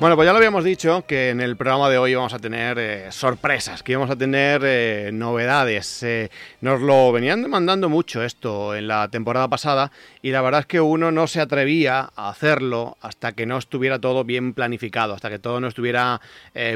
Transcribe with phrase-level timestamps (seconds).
[0.00, 2.78] Bueno, pues ya lo habíamos dicho que en el programa de hoy vamos a tener
[2.78, 6.04] eh, sorpresas, que vamos a tener eh, novedades.
[6.04, 6.30] Eh,
[6.60, 9.90] nos lo venían demandando mucho esto en la temporada pasada
[10.22, 13.98] y la verdad es que uno no se atrevía a hacerlo hasta que no estuviera
[13.98, 16.20] todo bien planificado, hasta que todo no estuviera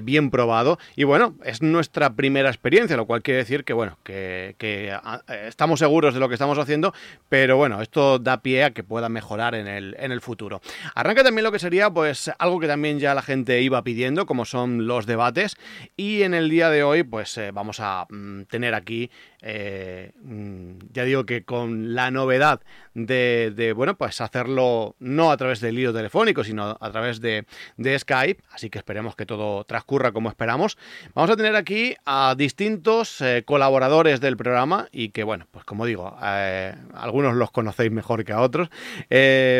[0.03, 0.79] bien probado.
[0.97, 4.97] Y bueno, es nuestra primera experiencia, lo cual quiere decir que bueno, que, que
[5.47, 6.93] estamos seguros de lo que estamos haciendo,
[7.29, 10.61] pero bueno, esto da pie a que pueda mejorar en el, en el futuro.
[10.95, 14.45] Arranca también lo que sería pues algo que también ya la gente iba pidiendo, como
[14.45, 15.57] son los debates.
[15.97, 20.73] Y en el día de hoy, pues eh, vamos a mm, tener aquí, eh, mm,
[20.93, 22.61] ya digo que con la novedad
[22.95, 27.47] de, bueno, pues hacerlo no a través del hilo telefónico, sino a través de,
[27.99, 28.43] Skype.
[28.53, 30.79] Así que esperemos que todo transcurra como esperamos.
[31.15, 35.87] Vamos a tener aquí a distintos eh, colaboradores del programa y que, bueno, pues como
[35.87, 36.17] digo,
[36.95, 38.69] algunos los conocéis mejor que a otros.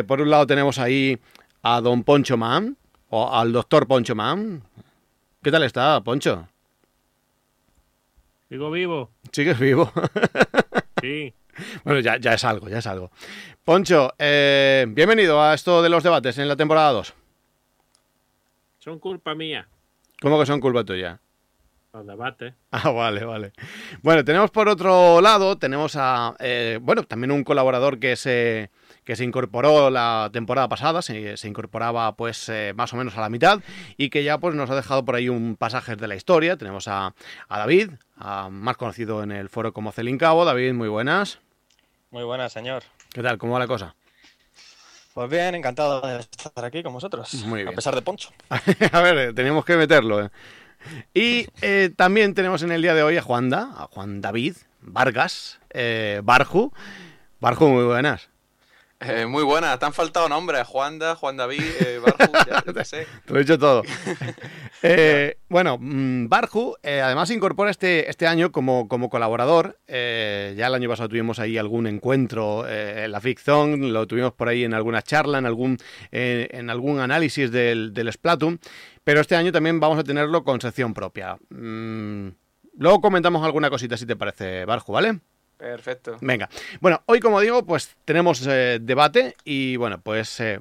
[0.07, 1.19] por un lado tenemos ahí
[1.63, 2.77] a don Poncho Man,
[3.15, 4.63] o al doctor Poncho Man.
[5.43, 6.49] ¿Qué tal está, Poncho?
[8.49, 9.11] Sigo vivo.
[9.31, 9.93] ¿Sigues vivo?
[11.03, 11.35] sí.
[11.85, 13.11] Bueno, ya, ya, es algo, ya es algo.
[13.65, 17.15] Poncho, eh, bienvenido a esto de los debates en la temporada 2.
[18.79, 19.69] Son culpa mía.
[20.23, 21.21] ¿Cómo que son culpa tuya?
[21.93, 22.55] Los debates.
[22.71, 23.53] Ah, vale, vale.
[24.01, 28.71] Bueno, tenemos por otro lado, tenemos a, eh, bueno, también un colaborador que se
[29.05, 33.29] que se incorporó la temporada pasada, se, incorporaba pues eh, más o menos a la
[33.29, 33.61] mitad
[33.97, 36.57] y que ya pues nos ha dejado por ahí un pasaje de la historia.
[36.57, 37.15] Tenemos a,
[37.49, 37.91] David,
[38.51, 40.45] más conocido en el foro como Celincabo.
[40.45, 41.41] David, muy buenas.
[42.11, 42.85] Muy buenas, señor.
[43.13, 43.39] ¿Qué tal?
[43.39, 43.95] ¿Cómo va la cosa?
[45.15, 47.35] Pues bien, encantado de estar aquí con vosotros.
[47.45, 47.69] Muy bien.
[47.69, 48.31] A pesar de Poncho.
[48.93, 50.25] a ver, eh, teníamos que meterlo.
[50.25, 50.31] Eh.
[51.15, 55.61] Y también tenemos en el día de hoy a Juanda, a Juan David Vargas,
[56.25, 56.73] Barju.
[57.41, 58.32] Barju, muy buenas.
[59.05, 63.07] Eh, muy buena, te han faltado nombres, Juanda, Juan David, eh, Barju, ya te sé.
[63.27, 63.83] Te lo he dicho todo.
[64.85, 69.79] Eh, bueno, mm, Barju además se incorpora este, este año como, como colaborador.
[69.87, 74.65] ya el año pasado tuvimos ahí algún encuentro en la ficción, lo tuvimos por ahí
[74.65, 75.79] en alguna charla, en algún,
[76.11, 78.59] en algún análisis del, del Splatoon.
[79.05, 81.37] Pero este año también vamos a tenerlo con sección propia.
[81.51, 82.31] Mm,
[82.79, 85.21] luego comentamos alguna cosita si te parece, Barju, ¿vale?
[85.63, 86.17] Perfecto.
[86.21, 86.49] Venga.
[86.81, 90.59] Bueno, hoy como digo, pues tenemos eh, debate y bueno, pues eh,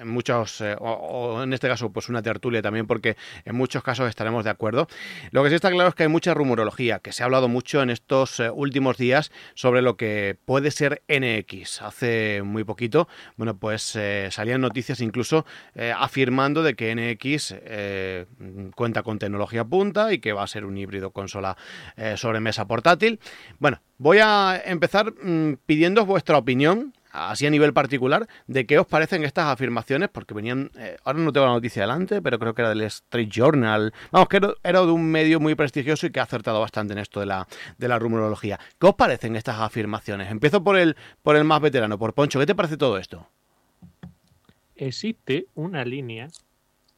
[0.00, 4.08] en muchos, eh, o, en este caso pues una tertulia también porque en muchos casos
[4.08, 4.88] estaremos de acuerdo.
[5.32, 7.82] Lo que sí está claro es que hay mucha rumorología, que se ha hablado mucho
[7.82, 11.82] en estos últimos días sobre lo que puede ser NX.
[11.82, 13.06] Hace muy poquito,
[13.36, 13.98] bueno, pues
[14.30, 15.44] salían noticias incluso
[15.94, 17.54] afirmando de que NX
[18.74, 21.58] cuenta con tecnología punta y que va a ser un híbrido consola
[22.16, 23.20] sobre mesa portátil.
[23.58, 28.86] Bueno, Voy a empezar mm, pidiendo vuestra opinión, así a nivel particular, de qué os
[28.86, 32.62] parecen estas afirmaciones, porque venían, eh, ahora no tengo la noticia delante, pero creo que
[32.62, 36.22] era del Street Journal, vamos, que era, de un medio muy prestigioso y que ha
[36.22, 38.60] acertado bastante en esto de la, de la rumorología.
[38.78, 40.30] ¿Qué os parecen estas afirmaciones?
[40.30, 43.26] Empiezo por el, por el más veterano, por Poncho, ¿qué te parece todo esto?
[44.76, 46.28] Existe una línea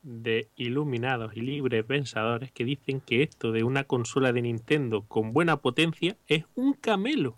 [0.02, 5.32] de iluminados y libres pensadores que dicen que esto de una consola de Nintendo con
[5.32, 7.36] buena potencia es un camelo.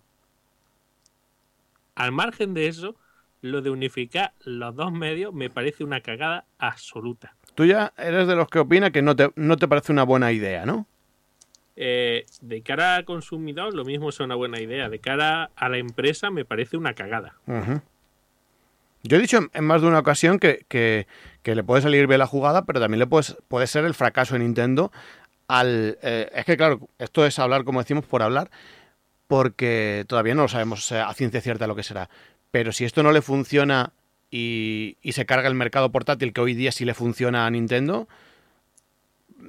[1.95, 2.95] Al margen de eso,
[3.41, 7.35] lo de unificar los dos medios me parece una cagada absoluta.
[7.55, 10.31] Tú ya eres de los que opina que no te, no te parece una buena
[10.31, 10.87] idea, ¿no?
[11.75, 14.89] Eh, de cara al consumidor, lo mismo es una buena idea.
[14.89, 17.35] De cara a la empresa, me parece una cagada.
[19.03, 20.65] Yo he dicho en más de una ocasión que,
[21.43, 24.39] le puede salir bien la jugada, pero también le puede, puede ser el fracaso de
[24.39, 24.91] Nintendo
[25.47, 25.97] al...
[26.01, 28.49] Eh, es que claro, esto es hablar, como decimos, por hablar,
[29.27, 32.09] porque todavía no lo sabemos a ciencia cierta lo que será.
[32.51, 33.91] Pero si esto no le funciona
[34.31, 38.07] y, y se carga el mercado portátil, que hoy día sí le funciona a Nintendo,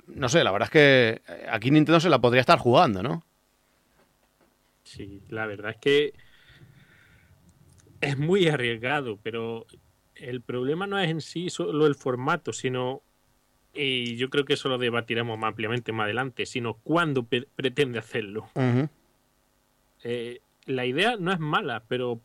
[0.07, 3.23] no sé, la verdad es que aquí Nintendo se la podría estar jugando, ¿no?
[4.83, 6.15] Sí, la verdad es que
[8.05, 9.67] es muy arriesgado, pero
[10.15, 13.03] el problema no es en sí solo el formato, sino,
[13.73, 18.49] y yo creo que eso lo debatiremos más ampliamente más adelante, sino cuándo pretende hacerlo.
[20.03, 22.21] Eh, la idea no es mala, pero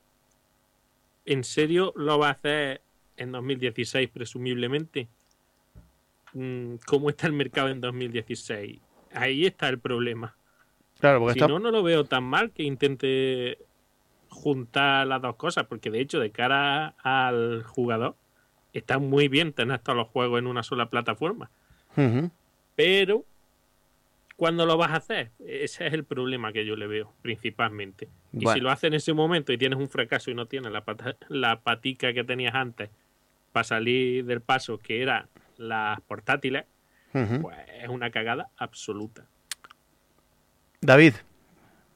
[1.26, 2.82] ¿en serio lo va a hacer
[3.18, 5.08] en 2016 presumiblemente?
[6.34, 8.80] Mm, ¿Cómo está el mercado en 2016?
[9.14, 10.36] Ahí está el problema.
[11.00, 13.58] Claro, porque si no, no lo veo tan mal que intente
[14.30, 18.16] juntar las dos cosas, porque de hecho, de cara al jugador,
[18.74, 21.50] está muy bien tener todos los juegos en una sola plataforma.
[22.76, 23.26] Pero,
[24.38, 25.32] ¿cuándo lo vas a hacer?
[25.40, 28.08] Ese es el problema que yo le veo, principalmente.
[28.32, 30.84] Y si lo haces en ese momento y tienes un fracaso y no tienes la,
[31.28, 32.90] la patica que tenías antes
[33.52, 35.28] para salir del paso, que era
[35.58, 36.66] las portátiles,
[37.12, 39.26] pues es una cagada absoluta.
[40.82, 41.16] David,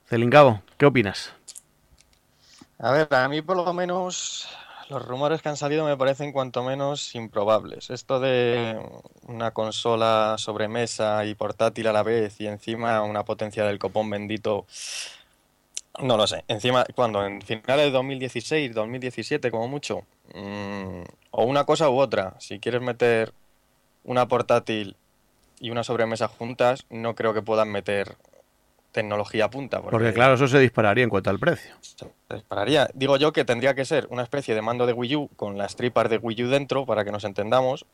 [0.05, 1.33] Celingabo, ¿qué opinas?
[2.83, 4.45] A ver, a mí por lo menos
[4.89, 7.89] los rumores que han salido me parecen cuanto menos improbables.
[7.89, 8.77] Esto de
[9.25, 14.65] una consola sobremesa y portátil a la vez y encima una potencia del copón bendito,
[16.01, 16.43] no lo sé.
[16.49, 20.01] Encima, cuando en finales de 2016, 2017 como mucho,
[20.33, 23.31] mm, o una cosa u otra, si quieres meter
[24.03, 24.97] una portátil
[25.57, 28.17] y una sobremesa juntas, no creo que puedan meter
[28.93, 29.81] tecnología punta.
[29.81, 31.75] Porque, claro, eso se dispararía en cuanto al precio.
[31.81, 32.87] Se dispararía.
[32.93, 35.75] Digo yo que tendría que ser una especie de mando de Wii U con las
[35.75, 37.85] tripas de Wii U dentro para que nos entendamos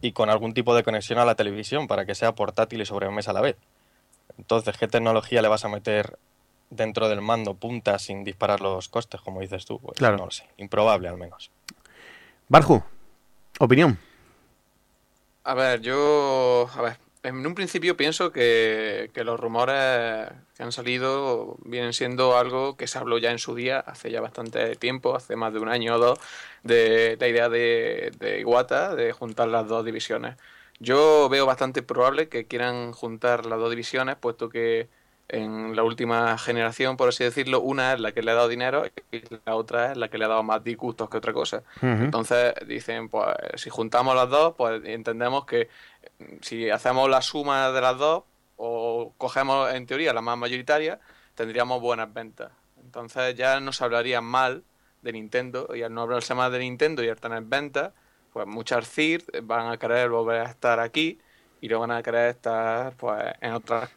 [0.00, 3.32] y con algún tipo de conexión a la televisión para que sea portátil y sobremesa
[3.32, 3.56] a la vez.
[4.38, 6.18] Entonces, ¿qué tecnología le vas a meter
[6.68, 9.80] dentro del mando punta sin disparar los costes, como dices tú?
[9.80, 10.18] Pues claro.
[10.18, 10.44] no lo sé.
[10.58, 11.50] Improbable al menos.
[12.48, 12.82] Barju,
[13.58, 13.98] opinión.
[15.44, 16.68] A ver, yo.
[16.74, 22.76] A ver, en un principio pienso que, los rumores que han salido vienen siendo algo
[22.76, 25.68] que se habló ya en su día, hace ya bastante tiempo, hace más de un
[25.68, 26.20] año o dos,
[26.62, 30.36] de la idea de, de Iwata de juntar las dos divisiones.
[30.78, 34.88] Yo veo bastante probable que quieran juntar las dos divisiones, puesto que
[35.28, 38.84] en la última generación, por así decirlo, una es la que le ha dado dinero
[39.10, 41.62] y la otra es la que le ha dado más disgustos que otra cosa.
[41.82, 43.26] Entonces dicen, pues
[43.56, 45.68] si juntamos las dos, pues entendemos que
[46.40, 48.24] si hacemos la suma de las dos
[48.56, 50.98] o cogemos en teoría la más mayoritaria,
[51.34, 52.52] tendríamos buenas ventas.
[52.82, 54.64] Entonces ya no se hablaría mal
[55.02, 57.92] de Nintendo y al no hablarse más de Nintendo y al tener ventas,
[58.32, 61.18] pues muchas CIR van a querer volver a estar aquí
[61.60, 63.90] y no van a querer estar pues en otras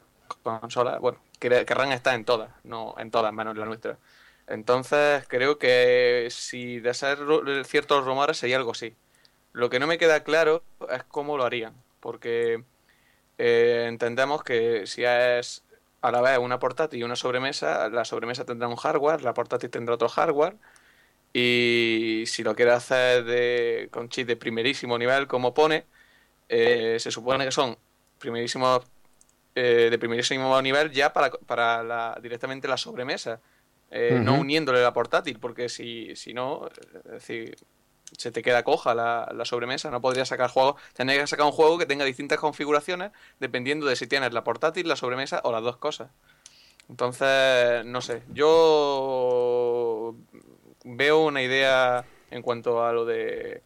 [0.43, 0.99] consolas.
[0.99, 3.97] Bueno, querrán estar en todas, no en todas menos en la nuestra.
[4.47, 7.19] Entonces creo que si de ser
[7.65, 8.95] ciertos rumores sería algo así.
[9.53, 12.63] Lo que no me queda claro es cómo lo harían porque
[13.37, 15.63] eh, entendemos que si es
[16.01, 19.69] a la vez una portátil y una sobremesa, la sobremesa tendrá un hardware, la portátil
[19.69, 20.55] tendrá otro hardware,
[21.33, 25.85] y si lo quiere hacer de, con chip de primerísimo nivel, como pone,
[26.47, 27.77] eh, se supone que son
[28.17, 28.81] primerísimos
[29.55, 33.39] eh, de primerísimo nivel ya para, para la, directamente la sobremesa,
[33.91, 36.67] no uniéndole la portátil, porque si, si no,
[37.05, 37.57] es decir,
[38.17, 41.77] se te queda coja la, sobremesa, no podrías sacar juegos, tendrías que sacar un juego
[41.77, 45.77] que tenga distintas configuraciones dependiendo de si tienes la portátil, la sobremesa o las dos
[45.77, 46.09] cosas.
[46.89, 50.15] Entonces, no sé, yo
[50.83, 53.61] veo una idea en cuanto a lo de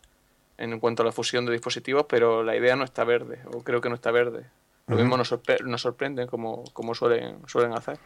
[0.58, 3.82] en cuanto a la fusión de dispositivos, pero la idea no está verde, o creo
[3.82, 4.46] que no está verde.
[4.88, 7.98] Lo mismo nos, nos sorprende como, como suelen, suelen hacer.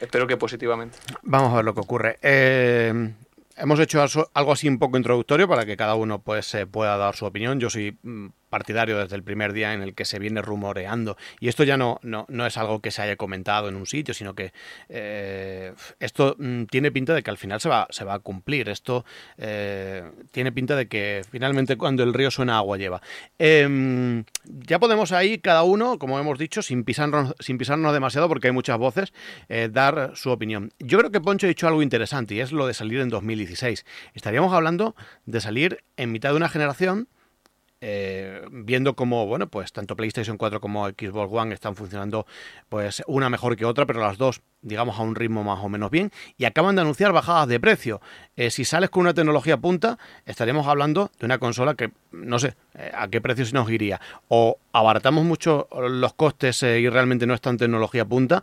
[0.00, 0.98] Espero que positivamente.
[1.22, 2.18] Vamos a ver lo que ocurre.
[2.20, 3.14] Eh,
[3.56, 4.04] Hemos hecho
[4.34, 7.58] algo así un poco introductorio para que cada uno pues pueda dar su opinión.
[7.58, 8.26] Yo soy mm,
[8.56, 11.18] partidario desde el primer día en el que se viene rumoreando.
[11.40, 14.14] Y esto ya no, no, no es algo que se haya comentado en un sitio,
[14.14, 14.54] sino que
[14.88, 18.70] eh, esto mm, tiene pinta de que al final se va, se va a cumplir.
[18.70, 19.04] Esto
[19.36, 23.02] eh, tiene pinta de que finalmente cuando el río suena agua lleva.
[23.38, 28.46] Em, ya podemos ahí cada uno, como hemos dicho, sin pisarnos, sin pisarnos demasiado porque
[28.46, 29.12] hay muchas voces,
[29.50, 30.72] eh, dar su opinión.
[30.78, 33.84] Yo creo que Poncho ha dicho algo interesante y es lo de salir en 2016.
[34.14, 34.96] Estaríamos hablando
[35.26, 37.08] de salir en mitad de una generación
[37.80, 42.26] eh, viendo cómo, bueno, pues tanto PlayStation 4 como Xbox One están funcionando,
[42.70, 45.90] pues una mejor que otra, pero las dos, digamos, a un ritmo más o menos
[45.90, 48.00] bien, y acaban de anunciar bajadas de precio.
[48.34, 52.54] Eh, si sales con una tecnología punta, estaríamos hablando de una consola que, no sé,
[52.74, 54.00] eh, a qué precio se nos iría.
[54.28, 58.42] O abaratamos mucho los costes y realmente no es tan tecnología punta,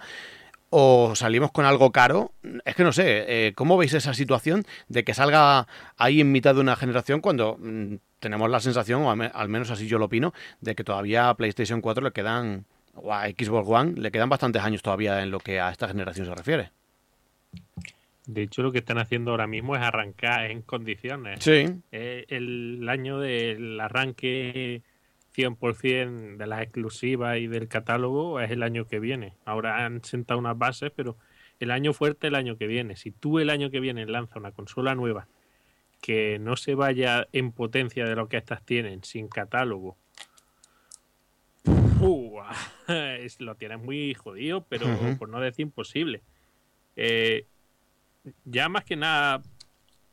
[0.69, 2.33] o salimos con algo caro.
[2.65, 6.61] Es que no sé, ¿cómo veis esa situación de que salga ahí en mitad de
[6.61, 10.75] una generación cuando mm, tenemos la sensación, o al menos así yo lo opino, de
[10.75, 12.63] que todavía a PlayStation 4 le quedan,
[12.95, 16.25] o a Xbox One, le quedan bastantes años todavía en lo que a esta generación
[16.25, 16.71] se refiere.
[18.25, 21.43] De hecho, lo que están haciendo ahora mismo es arrancar en condiciones.
[21.43, 21.65] Sí.
[21.91, 24.81] Eh, el año del arranque
[25.35, 29.33] 100% de las exclusivas y del catálogo es el año que viene.
[29.43, 31.17] Ahora han sentado unas bases, pero
[31.59, 32.95] el año fuerte el año que viene.
[32.95, 35.27] Si tú el año que viene lanzas una consola nueva
[36.03, 39.95] que no se vaya en potencia de lo que estas tienen, sin catálogo,
[43.39, 44.85] lo tienes muy jodido, pero
[45.17, 46.21] por no decir imposible.
[46.97, 47.45] Eh,
[48.43, 49.41] ya más que nada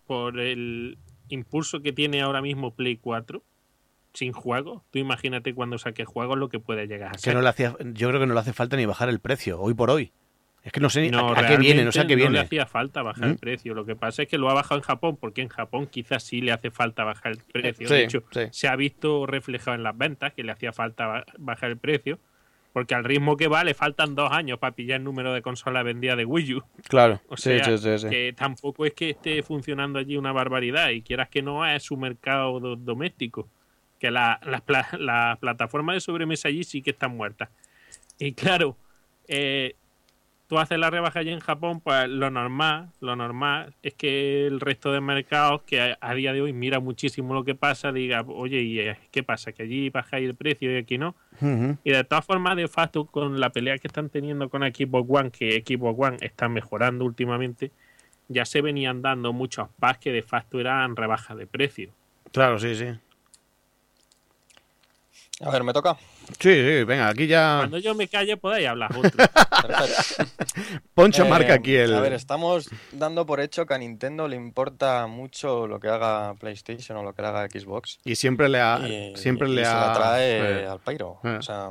[0.06, 0.96] por el
[1.28, 3.42] impulso que tiene ahora mismo Play 4
[4.14, 7.34] sin juego, tú imagínate cuando saque juegos lo que puede llegar a ser.
[7.94, 10.12] yo creo que no le hace falta ni bajar el precio, hoy por hoy.
[10.62, 12.30] Es que no sé a, qué viene, no sé a qué viene.
[12.30, 13.38] No le hacía falta bajar el ¿Mm?
[13.38, 13.74] precio.
[13.74, 16.42] Lo que pasa es que lo ha bajado en Japón, porque en Japón quizás sí
[16.42, 17.88] le hace falta bajar el precio.
[17.88, 21.78] de hecho, se ha visto reflejado en las ventas que le hacía falta bajar el
[21.78, 22.18] precio.
[22.72, 25.82] Porque al ritmo que va le faltan dos años para pillar el número de consolas
[25.82, 26.62] vendidas de Wii U.
[26.88, 27.60] Claro, o sea,
[28.08, 31.96] que tampoco es que esté funcionando allí una barbaridad y quieras que no es su
[31.96, 33.48] mercado doméstico.
[33.98, 37.50] Que las la, plataformas de sobremesa allí sí que están muertas.
[38.18, 38.76] Y claro,
[39.26, 39.74] eh,
[40.50, 44.58] tú haces la rebaja allí en Japón, pues lo normal, lo normal es que el
[44.58, 48.60] resto de mercados que a, día de hoy mira muchísimo lo que pasa, diga, oye,
[48.60, 49.52] ¿y eh, qué pasa?
[49.52, 51.14] Que allí bajáis el precio y aquí no.
[51.84, 55.30] Y de todas formas, de facto, con la pelea que están teniendo con Xbox One,
[55.30, 57.70] que Xbox One está mejorando últimamente,
[58.26, 61.92] ya se venían dando muchos packs que de facto eran rebajas de precio.
[62.32, 62.86] Claro, sí, sí.
[65.42, 65.96] A ver, me toca.
[66.38, 67.56] Sí, sí, venga, aquí ya.
[67.58, 69.24] Cuando yo me calle podéis hablar otro.
[70.94, 71.94] Poncho marca aquí el.
[71.94, 76.34] A ver, estamos dando por hecho que a Nintendo le importa mucho lo que haga
[76.34, 77.98] PlayStation o lo que haga Xbox.
[78.04, 78.80] Y siempre le ha.
[79.14, 79.64] siempre le ha.
[79.64, 81.20] Se la trae al Pyro.
[81.24, 81.36] Eh.
[81.38, 81.70] O sea.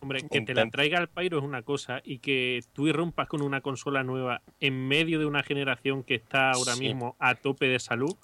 [0.00, 3.42] Hombre, que te la traiga al Pyro es una cosa y que tú irrumpas con
[3.42, 7.78] una consola nueva en medio de una generación que está ahora mismo a tope de
[7.78, 8.14] salud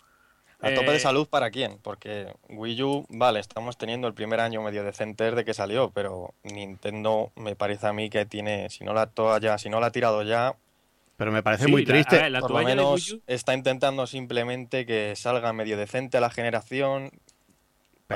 [0.62, 1.78] ¿A tope de eh, salud para quién?
[1.82, 6.34] Porque Wii U, vale, estamos teniendo el primer año medio decente de que salió, pero
[6.44, 9.92] Nintendo me parece a mí que tiene, si no la toalla, si no la ha
[9.92, 10.54] tirado ya.
[11.16, 12.30] Pero me parece muy triste.
[12.40, 17.10] por lo menos está intentando simplemente que salga medio decente a la generación,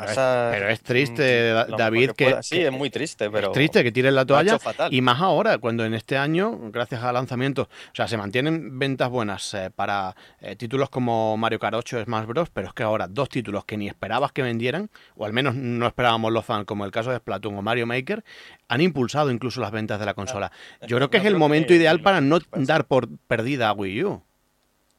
[0.01, 3.49] pero, es, triste, David, que, Sí, es muy triste, pero...
[3.49, 4.59] Es triste que tiren la toalla
[4.91, 9.11] y más ahora, cuando en este año, gracias a lanzamientos, o sea, se mantienen ventas
[9.11, 13.09] buenas eh, para eh, títulos como Mario Kart 8, Smash Bros, pero es que ahora
[13.09, 16.85] dos títulos que ni esperabas que vendieran, o al menos no esperábamos los fans, como
[16.85, 18.25] el caso de Splatoon o Mario Maker,
[18.69, 20.53] han impulsado incluso las ventas de la consola.
[20.87, 24.23] Yo creo que es el momento ideal para no dar por perdida a Wii U.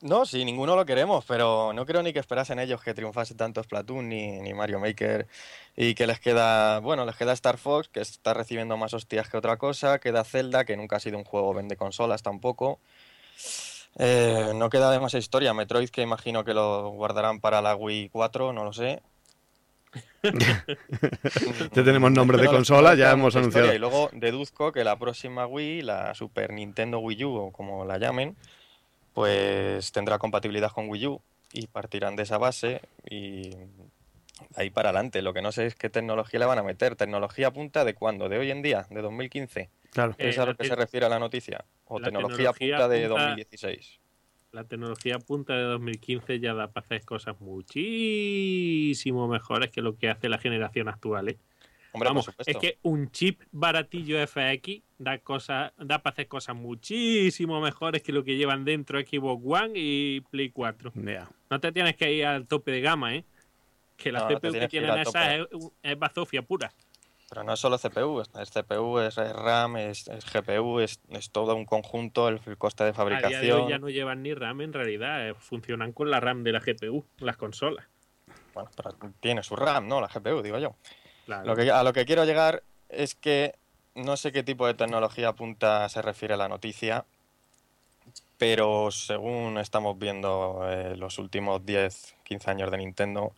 [0.02, 3.64] No, sí, ninguno lo queremos, pero no creo ni que esperasen ellos que triunfase tanto
[3.64, 5.28] Splatoon ni, ni Mario Maker
[5.76, 9.38] y que les queda, bueno, les queda Star Fox, que está recibiendo más hostias que
[9.38, 12.80] otra cosa, queda Zelda, que nunca ha sido un juego vende consolas tampoco.
[13.98, 15.54] Eh, no queda demasiada historia.
[15.54, 19.02] Metroid, que imagino que lo guardarán para la Wii 4, no lo sé.
[20.24, 23.74] ya tenemos nombre de consola, ya hemos anunciado.
[23.74, 27.98] Y luego deduzco que la próxima Wii, la Super Nintendo Wii U, o como la
[27.98, 28.36] llamen,
[29.18, 31.22] pues tendrá compatibilidad con Wii U
[31.52, 33.50] y partirán de esa base y
[34.56, 35.24] ahí para adelante.
[35.24, 36.96] Lo que no sé es qué tecnología le van a meter.
[36.96, 38.30] ¿Tecnología punta de cuándo?
[38.30, 38.86] ¿De hoy en día?
[38.92, 39.72] ¿De 2015?
[39.90, 40.14] Claro.
[40.20, 41.66] ¿Es a lo que se refiere a la noticia?
[41.86, 44.00] ¿O tecnología, punta de 2016?
[44.52, 50.12] La tecnología punta de 2015 ya da para hacer cosas muchísimo mejores que lo que
[50.12, 51.30] hace la generación actual.
[51.30, 51.38] ¿eh?
[52.06, 58.02] Vamos, es que un chip baratillo FX da cosas, da para hacer cosas muchísimo mejores
[58.02, 60.92] que lo que llevan dentro Xbox One y Play 4.
[61.50, 63.26] No te tienes que ir al tope de gama, ¿eh?
[63.96, 65.48] Que la CPU que tienen esas es,
[65.82, 66.72] es, bazofia pura.
[67.30, 71.02] Pero no es solo CPU, es CPU, es RAM, es, GPU, es,
[71.32, 73.68] todo un conjunto, el, coste de fabricación.
[73.68, 77.06] ya no llevan ni RAM en realidad, eh, funcionan con la RAM de la GPU,
[77.18, 77.86] las consolas.
[78.54, 80.00] Bueno, pero tiene su RAM, ¿no?
[80.00, 80.76] La GPU, digo yo.
[81.28, 83.56] Lo que, a lo que quiero llegar es que
[83.96, 87.06] no sé qué tipo de tecnología punta se refiere a la noticia,
[88.38, 93.34] pero según estamos viendo eh, los últimos 10, 15 años de Nintendo,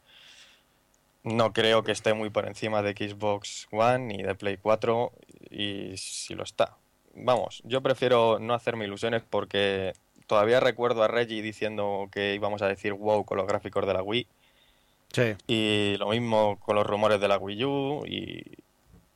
[1.23, 5.11] no creo que esté muy por encima de Xbox One ni de Play 4,
[5.49, 6.77] y si lo está.
[7.15, 9.93] Vamos, yo prefiero no hacerme ilusiones porque
[10.27, 14.03] todavía recuerdo a Reggie diciendo que íbamos a decir wow con los gráficos de la
[14.03, 14.27] Wii
[15.47, 18.43] y lo mismo con los rumores de la Wii U y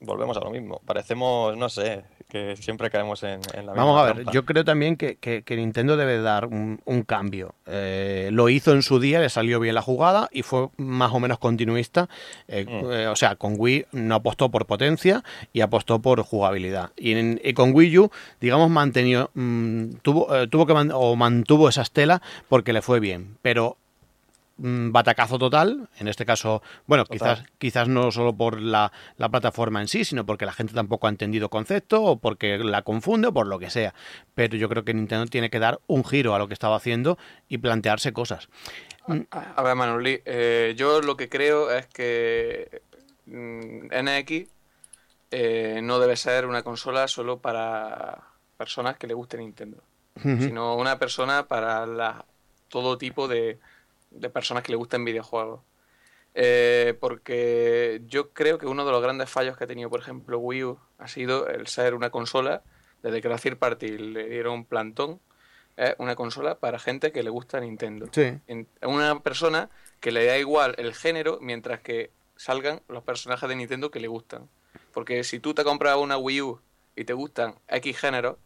[0.03, 0.81] volvemos a lo mismo.
[0.85, 4.63] Parecemos, no sé, que siempre caemos en, en la misma Vamos a ver, yo creo
[4.63, 7.55] también que, que, Nintendo debe dar un, cambio.
[7.65, 11.19] Eh, lo hizo en su día, le salió bien la jugada y fue más o
[11.19, 12.09] menos continuista.
[12.47, 12.91] Eh, mm.
[12.91, 16.91] eh, o sea, con Wii no apostó por potencia y apostó por jugabilidad.
[16.97, 22.73] Y, con Wii U, digamos, mantenió, mm, tuvo, tuvo que o mantuvo esa estela porque
[22.73, 23.37] le fue bien.
[23.41, 23.77] Pero
[24.57, 30.05] batacazo total, en este caso, bueno, quizás quizás no solo por la, plataforma en sí,
[30.05, 33.57] sino porque la gente tampoco ha entendido concepto o porque la confunde o por lo
[33.57, 33.93] que sea.
[34.35, 37.17] Pero yo creo que Nintendo tiene que dar un giro a lo que estaba haciendo
[37.47, 38.47] y plantearse cosas.
[39.31, 42.83] A, ver, Manoli, eh, yo lo que creo es que
[43.25, 44.47] mm, NX
[45.31, 48.19] eh, no debe ser una consola solo para
[48.55, 49.83] personas que le guste Nintendo,
[50.21, 52.23] sino una persona para la,
[52.69, 53.59] todo tipo de,
[54.13, 55.61] de personas que le gusten videojuegos.
[56.35, 60.39] Eh, porque yo creo que uno de los grandes fallos que ha tenido, por ejemplo,
[60.39, 62.63] Wii U ha sido el ser una consola
[63.03, 65.19] desde que la Third Party le dieron un plantón,
[65.75, 68.07] es una consola para gente que le gusta Nintendo.
[68.11, 68.39] Sí.
[68.81, 73.91] Una persona que le da igual el género mientras que salgan los personajes de Nintendo
[73.91, 74.49] que le gustan.
[74.93, 76.59] Porque si tú te compras una Wii U
[76.95, 78.37] y te gustan X géneros,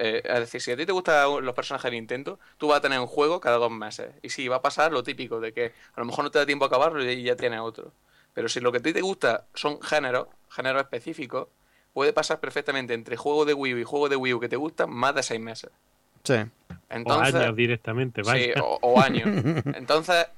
[0.00, 2.80] eh, es decir, si a ti te gustan los personajes de Nintendo, tú vas a
[2.80, 4.14] tener un juego cada dos meses.
[4.22, 6.46] Y sí, va a pasar lo típico de que a lo mejor no te da
[6.46, 7.92] tiempo a acabarlo y ya tienes otro.
[8.32, 11.48] Pero si lo que a ti te gusta son géneros, géneros específicos,
[11.92, 14.54] puede pasar perfectamente entre juego de Wii U y juego de Wii U que te
[14.54, 15.70] gustan más de seis meses.
[16.22, 16.36] Sí.
[16.90, 18.54] Entonces, o años directamente, vaya.
[18.54, 19.26] Sí, o, años.
[19.74, 20.28] Entonces...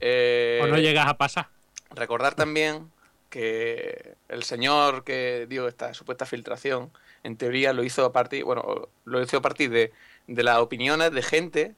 [0.00, 1.48] Eh, o no llegas a pasar.
[1.94, 2.90] Recordar también
[3.34, 6.92] que el señor que dio esta supuesta filtración,
[7.24, 9.92] en teoría lo hizo a partir, bueno, lo hizo a partir de,
[10.28, 11.74] de las opiniones de gente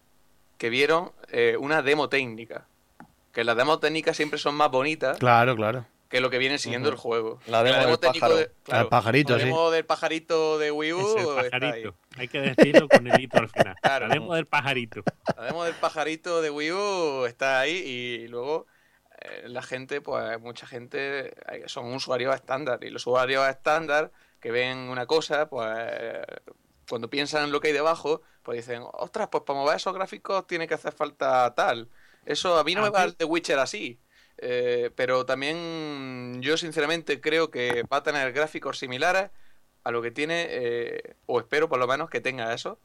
[0.58, 2.66] que vieron eh, una demo técnica.
[3.32, 5.16] Que las demos técnicas siempre son más bonitas.
[5.16, 5.86] Claro, claro.
[6.10, 7.40] Que lo que viene siguiendo el juego.
[7.46, 7.98] La demo, del el
[8.88, 11.16] pajarito, la demo del pajarito de Wii U.
[12.18, 13.76] Hay que decirlo con el hito al final.
[13.82, 15.02] La demo del pajarito.
[15.34, 18.66] La demo del pajarito de Wii U está ahí y luego
[19.44, 21.34] la gente, pues mucha gente
[21.66, 25.68] son usuarios estándar y los usuarios estándar que ven una cosa, pues
[26.88, 30.46] cuando piensan en lo que hay debajo, pues dicen, ostras, pues para mover esos gráficos
[30.46, 31.88] tiene que hacer falta tal.
[32.24, 34.00] Eso a mí no me va el de Witcher así.
[34.38, 39.30] Eh, pero también yo sinceramente creo que va a tener gráficos similares
[39.82, 42.78] a lo que tiene, eh, o espero por lo menos que tenga eso,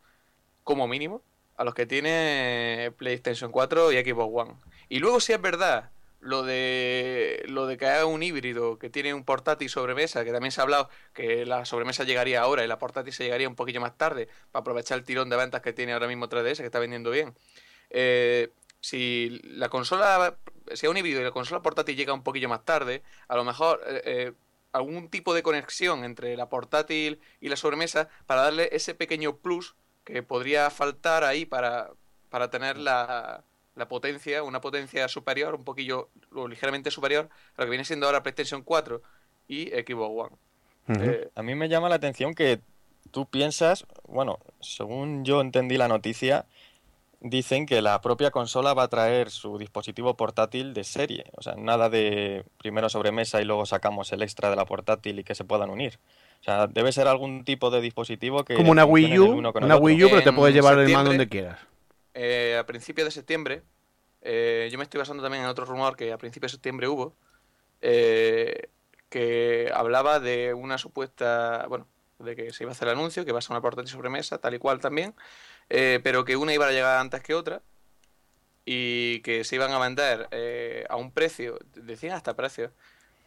[0.63, 1.24] como mínimo,
[1.57, 4.55] a los que tiene PlayStation 4 y Xbox One.
[4.88, 5.91] Y luego si es verdad
[6.22, 10.51] lo de lo de que haga un híbrido que tiene un portátil sobremesa, que también
[10.51, 13.82] se ha hablado que la sobremesa llegaría ahora y la portátil se llegaría un poquillo
[13.82, 16.80] más tarde para aprovechar el tirón de ventas que tiene ahora mismo 3DS, que está
[16.80, 17.34] vendiendo bien.
[17.90, 20.38] Eh, si la consola,
[20.74, 23.82] si un híbrido y la consola portátil llega un poquillo más tarde, a lo mejor
[23.88, 24.34] eh, eh,
[24.74, 29.75] algún tipo de conexión entre la portátil y la sobremesa para darle ese pequeño plus
[30.04, 31.92] que podría faltar ahí para,
[32.30, 33.44] para tener la,
[33.75, 38.05] la potencia, una potencia superior, un poquillo o ligeramente superior a lo que viene siendo
[38.05, 39.01] ahora PlayStation 4
[39.48, 40.36] y Xbox One.
[41.00, 42.60] Eh, a mí me llama la atención que
[43.12, 46.46] tú piensas, bueno, según yo entendí la noticia,
[47.22, 51.25] dicen que la propia consola va a traer su dispositivo portátil de serie.
[51.38, 55.24] O sea, nada de primero sobremesa y luego sacamos el extra de la portátil y
[55.24, 56.00] que se puedan unir.
[56.42, 58.55] O sea, debe ser algún tipo de dispositivo que...
[58.55, 61.60] Como una Wii U, una Wii U, pero te puedes llevar el mando donde quieras.
[62.13, 63.63] Eh, a principios de septiembre,
[64.21, 67.15] eh, yo me estoy basando también en otro rumor que a principios de septiembre hubo,
[67.81, 68.69] eh,
[69.09, 71.87] que hablaba de una supuesta, bueno,
[72.19, 74.37] de que se iba a hacer el anuncio, que va a ser una portátil sobremesa,
[74.39, 75.15] tal y cual también,
[75.67, 77.61] pero que una iba a llegar antes que otra
[78.65, 80.29] y que se iban a vender
[80.89, 82.71] a un precio, decían hasta precio,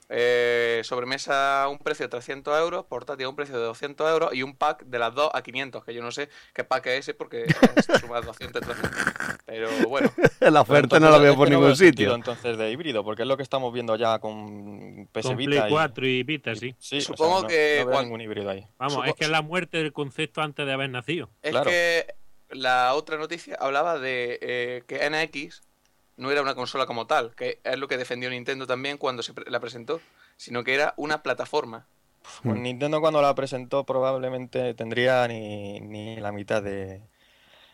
[0.08, 4.34] eh, sobremesa a un precio de 300 euros, portátil a un precio de 200 euros
[4.34, 7.00] y un pack de las dos a 500, que yo no sé qué pack es
[7.00, 7.46] ese porque
[7.82, 8.62] se suma 200
[9.46, 10.10] Pero bueno.
[10.40, 12.14] La oferta no la veo por ningún sitio.
[12.14, 16.06] Entonces de híbrido, porque es lo que estamos viendo ya con PS con Play 4
[16.06, 16.74] y Vita, sí.
[16.78, 17.84] sí Supongo que.
[17.86, 18.66] No ningún híbrido ahí.
[18.78, 21.30] Vamos, es que es la muerte del concepto antes de haber nacido.
[21.42, 22.14] Es que
[22.50, 25.62] la otra noticia hablaba de eh, que NX
[26.16, 29.32] no era una consola como tal, que es lo que defendió Nintendo también cuando se
[29.46, 30.00] la presentó,
[30.36, 31.86] sino que era una plataforma.
[32.42, 37.02] Pues Nintendo cuando la presentó probablemente tendría ni, ni la mitad de,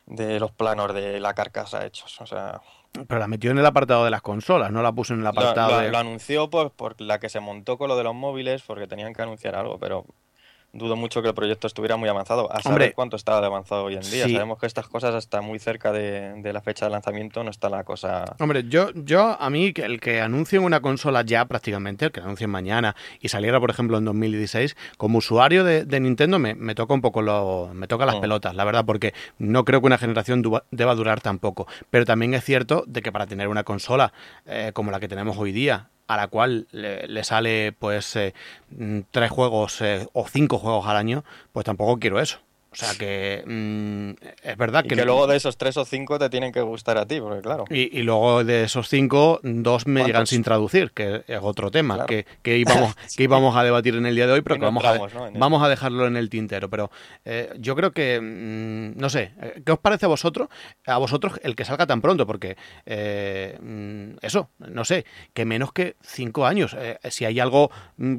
[0.06, 2.60] de los planos de la carcasa hechos, o sea...
[2.92, 5.70] Pero la metió en el apartado de las consolas, no la puso en el apartado
[5.70, 5.90] lo, de...
[5.92, 9.12] Lo anunció pues, por la que se montó con lo de los móviles, porque tenían
[9.12, 10.04] que anunciar algo, pero
[10.72, 12.52] dudo mucho que el proyecto estuviera muy avanzado.
[12.52, 14.28] A saber cuánto está de avanzado hoy en día.
[14.28, 17.84] Sabemos que estas cosas hasta muy cerca de, la fecha de lanzamiento no está la
[17.84, 18.36] cosa.
[18.38, 22.50] Hombre, yo, yo a mí el que anuncien una consola ya prácticamente, el que anuncien
[22.50, 27.00] mañana y saliera, por ejemplo, en 2016, como usuario de, Nintendo me, me, toca un
[27.00, 28.20] poco lo, me toca las mm.
[28.20, 31.66] pelotas, la verdad, porque no creo que una generación deba durar tampoco.
[31.90, 34.12] Pero también es cierto de que para tener una consola
[34.46, 38.34] eh, como la que tenemos hoy día, a la cual le, sale pues eh,
[38.70, 42.40] mm, tres juegos eh, o cinco juegos al año, pues tampoco quiero eso.
[42.72, 44.10] O sea que mm,
[44.42, 44.94] es verdad que...
[44.94, 47.64] que luego de esos tres o cinco te tienen que gustar a ti, porque claro.
[47.68, 52.26] Y, luego de esos cinco, dos me llegan sin traducir, que es otro tema que,
[52.42, 54.98] que, íbamos, que íbamos a debatir en el día de hoy, pero que vamos, a,
[55.34, 56.70] vamos a dejarlo en el tintero.
[56.70, 56.92] Pero
[57.24, 60.48] eh, yo creo que, mm, no sé, eh, ¿qué os parece a vosotros,
[60.86, 62.24] a vosotros el que salga tan pronto?
[62.24, 62.56] Porque
[62.86, 65.04] eh, mm, eso, no sé,
[65.34, 66.76] que menos que cinco años.
[67.10, 67.70] si hay algo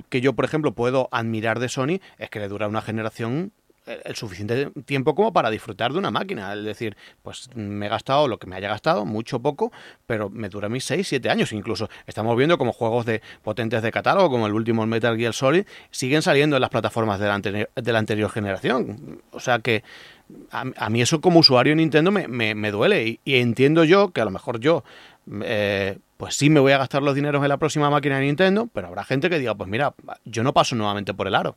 [0.10, 3.54] que yo, por ejemplo, puedo admirar de Sony, es que le dura una generación
[3.86, 6.54] el suficiente tiempo como para disfrutar de una máquina.
[6.54, 9.72] Es decir, pues me he gastado lo que me haya gastado, mucho poco,
[10.06, 11.52] pero me dura mis 6, 7 años.
[11.54, 15.66] Incluso estamos viendo como juegos de potentes de catálogo, como el último Metal Gear Solid,
[15.90, 19.22] siguen saliendo en las plataformas de la, anterior generación.
[19.32, 19.84] O sea que
[20.52, 23.20] a, mí eso como usuario Nintendo me, me, duele.
[23.26, 24.84] Y, entiendo yo que a lo mejor yo...
[25.44, 28.70] Eh, pues sí me voy a gastar los dineros en la próxima máquina de Nintendo,
[28.72, 31.56] pero habrá gente que diga, pues mira, yo no paso nuevamente por el aro.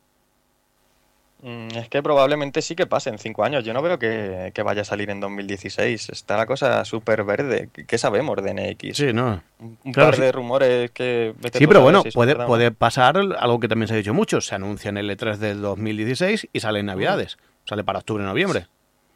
[1.45, 3.63] Mm, es que probablemente sí que pase en cinco años.
[3.63, 6.09] Yo no veo que, vaya a salir en 2016.
[6.09, 7.69] Está la cosa súper verde.
[7.85, 8.97] ¿Qué sabemos de NX?
[8.97, 9.43] Sí, no.
[9.59, 11.35] Un par de rumores que...
[11.53, 14.41] Sí, pero bueno, puede, puede pasar algo que también se ha dicho mucho.
[14.41, 17.37] Se anuncia en el E3 del 2016 y sale en Navidades.
[17.65, 18.65] Sale para octubre, noviembre.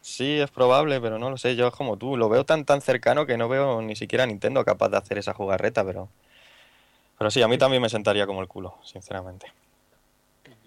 [0.02, 1.56] Sí, es probable, pero no lo sé.
[1.56, 2.16] Yo es como tú.
[2.16, 5.34] Lo veo tan tan cercano que no veo ni siquiera Nintendo capaz de hacer esa
[5.34, 6.10] jugarreta, pero...
[7.18, 9.48] Pero sí, a mí también me sentaría como el culo, sinceramente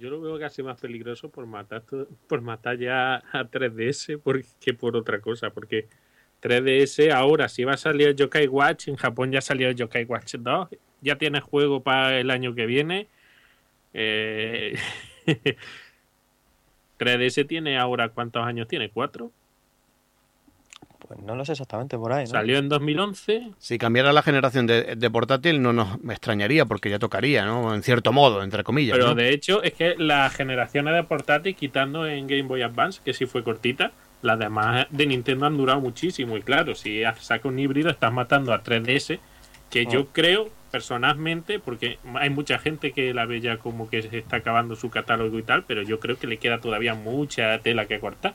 [0.03, 1.85] yo lo veo casi más peligroso por matar
[2.27, 4.21] por matar ya a 3DS
[4.61, 5.87] que por otra cosa, porque
[6.43, 10.05] 3DS ahora si va a salir el Yokai Watch, en Japón ya salió el Yokai
[10.05, 10.71] Watch 2,
[11.03, 13.07] ya tiene juego para el año que viene.
[16.99, 19.31] 3DS tiene ahora cuántos años tiene, ¿Cuatro?
[21.15, 22.27] Pues no lo sé exactamente por ahí.
[22.27, 23.51] Salió en 2011.
[23.59, 27.75] Si cambiara la generación de, portátil no nos me extrañaría porque ya tocaría, ¿no?
[27.75, 28.97] En cierto modo, entre comillas.
[28.97, 33.13] Pero de hecho es que las generaciones de portátil, quitando en Game Boy Advance, que
[33.13, 36.37] sí fue cortita, las demás de Nintendo han durado muchísimo.
[36.37, 39.19] Y claro, si sacas un híbrido estás matando a 3DS,
[39.71, 40.07] que yo oh.
[40.13, 44.75] creo personalmente, porque hay mucha gente que la ve ya como que se está acabando
[44.75, 48.35] su catálogo y tal, pero yo creo que le queda todavía mucha tela que cortar.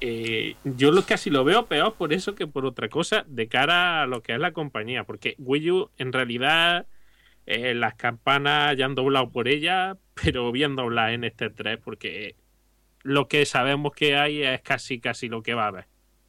[0.00, 4.02] Eh, yo lo casi lo veo peor por eso que por otra cosa de cara
[4.02, 6.86] a lo que es la compañía, porque Wii U en realidad
[7.46, 12.36] eh, las campanas ya han doblado por ella, pero bien dobladas en este 3, porque
[13.02, 15.86] lo que sabemos que hay es casi casi lo que va a haber.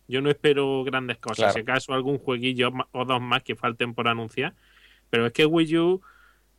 [0.07, 4.09] Yo no espero grandes cosas, si acaso algún jueguillo o dos más que falten por
[4.09, 4.55] anunciar,
[5.09, 6.01] pero es que Wii U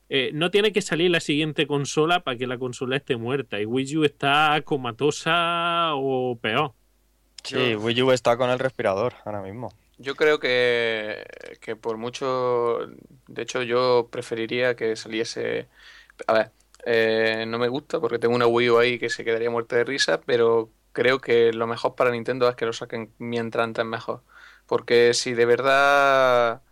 [0.08, 3.66] eh, no tiene que salir la siguiente consola para que la consola esté muerta y
[3.66, 6.72] Wii U está comatosa o peor.
[7.42, 9.72] Sí, Wii U está con el respirador ahora mismo.
[9.98, 11.24] Yo creo que,
[11.60, 12.78] que por mucho,
[13.28, 15.68] de hecho yo preferiría que saliese,
[16.26, 16.50] a ver,
[16.84, 19.84] eh, no me gusta porque tengo una Wii U ahí que se quedaría muerta de
[19.84, 24.22] risa, pero creo que lo mejor para Nintendo es que lo saquen mientras antes mejor.
[24.66, 26.62] Porque si de verdad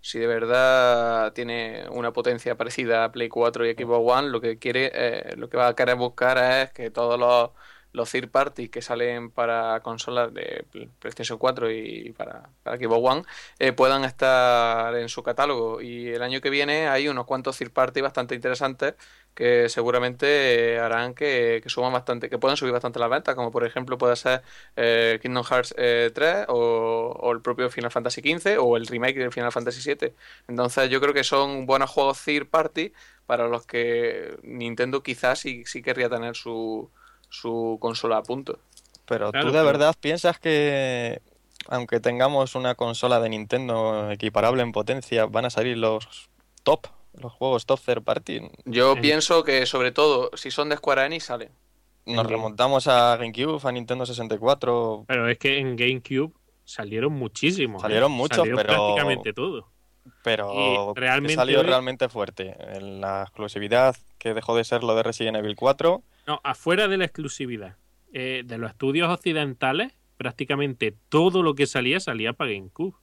[0.00, 4.58] si de verdad tiene una potencia parecida a Play 4 y Xbox One, lo que
[4.58, 7.50] quiere, eh, lo que va a querer buscar es que todos los
[7.92, 10.64] los third party que salen para consolas de
[10.98, 13.22] PlayStation 4 y para, para Xbox One
[13.58, 15.80] eh, puedan estar en su catálogo.
[15.80, 18.94] Y el año que viene hay unos cuantos third party bastante interesantes
[19.34, 23.50] que seguramente eh, harán que, que, suban bastante, que puedan subir bastante las ventas, como
[23.50, 24.42] por ejemplo puede ser
[24.76, 29.32] eh, Kingdom Hearts 3 o, o, el propio Final Fantasy XV o el remake del
[29.32, 30.12] Final Fantasy VII.
[30.48, 32.92] Entonces yo creo que son buenos juegos third party
[33.26, 36.90] para los que Nintendo quizás sí, sí querría tener su,
[37.30, 38.58] su consola a punto.
[39.06, 41.20] Pero tú de verdad piensas que
[41.68, 46.28] aunque tengamos una consola de Nintendo equiparable en potencia, van a salir los
[46.62, 48.40] top, los juegos top third party.
[48.64, 51.50] Yo pienso que sobre todo si son de Square Enix salen.
[52.06, 55.04] Nos remontamos a GameCube, a Nintendo 64.
[55.06, 56.32] Pero es que en GameCube
[56.64, 57.82] salieron muchísimos.
[57.82, 57.84] ¿eh?
[57.84, 59.68] Salieron muchos, pero prácticamente todo.
[60.24, 62.56] Pero realmente salió realmente fuerte.
[62.76, 66.96] En la exclusividad que dejó de ser lo de Resident Evil 4 no, afuera de
[66.96, 67.76] la exclusividad.
[68.12, 72.94] Eh, de los estudios occidentales, prácticamente todo lo que salía salía para GameCube.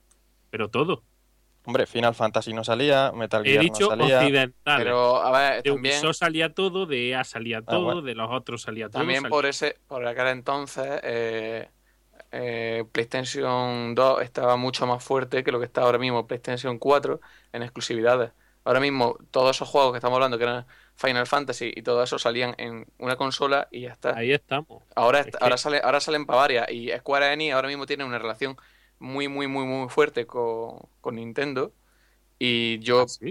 [0.50, 1.04] Pero todo.
[1.66, 4.20] Hombre, Final Fantasy no salía, Metal Gear He dicho no salía.
[4.20, 4.86] occidentales.
[4.86, 5.96] Pero, a ver, de también...
[5.96, 9.02] Ubisoft salía todo, de EA salía ah, todo, de los otros salía todo.
[9.02, 11.70] También por ese, por aquel entonces, eh,
[12.32, 17.20] eh, PlayStation 2 estaba mucho más fuerte que lo que está ahora mismo PlayStation 4
[17.52, 18.32] en exclusividades.
[18.64, 20.66] Ahora mismo, todos esos juegos que estamos hablando, que eran
[20.98, 24.18] Final Fantasy y todo eso salían en una consola y ya está.
[24.18, 24.84] Ahí estamos.
[24.96, 28.58] Ahora, ahora, sale, ahora salen para varias y Square Enix ahora mismo tiene una relación
[29.00, 31.72] muy, muy, muy, muy fuerte con, Nintendo.
[32.40, 33.26] Y yo, ¿Ah,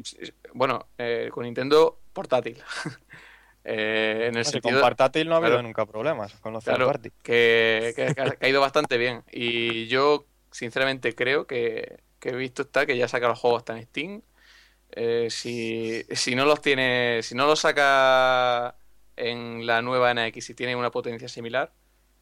[0.55, 2.57] bueno, eh, con Nintendo portátil.
[3.65, 7.93] eh, en el sentido, con portátil no ha habido nunca problemas con los claro, que,
[7.97, 9.25] que, ha ido bastante bien.
[9.33, 13.77] Y yo, sinceramente, creo que, que he visto está que ya saca los juegos hasta
[13.77, 14.23] en Steam
[14.99, 18.75] eh, si, si no los tiene, si no los saca
[19.15, 21.71] en la nueva NX y tiene una potencia similar,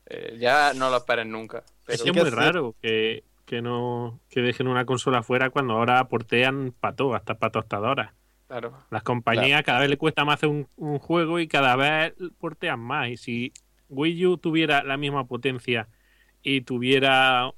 [0.07, 1.63] eh, ya no lo esperen nunca.
[1.87, 3.23] es muy raro que,
[3.63, 8.13] no que dejen una consola fuera cuando ahora portean para todo, hasta para tostadoras.
[8.49, 8.77] Claro.
[8.91, 13.09] Las compañías cada vez le cuesta más hacer un, juego y cada vez portean más.
[13.09, 13.53] Y si
[13.89, 15.87] Wii U tuviera la misma potencia
[16.43, 17.53] y tuviera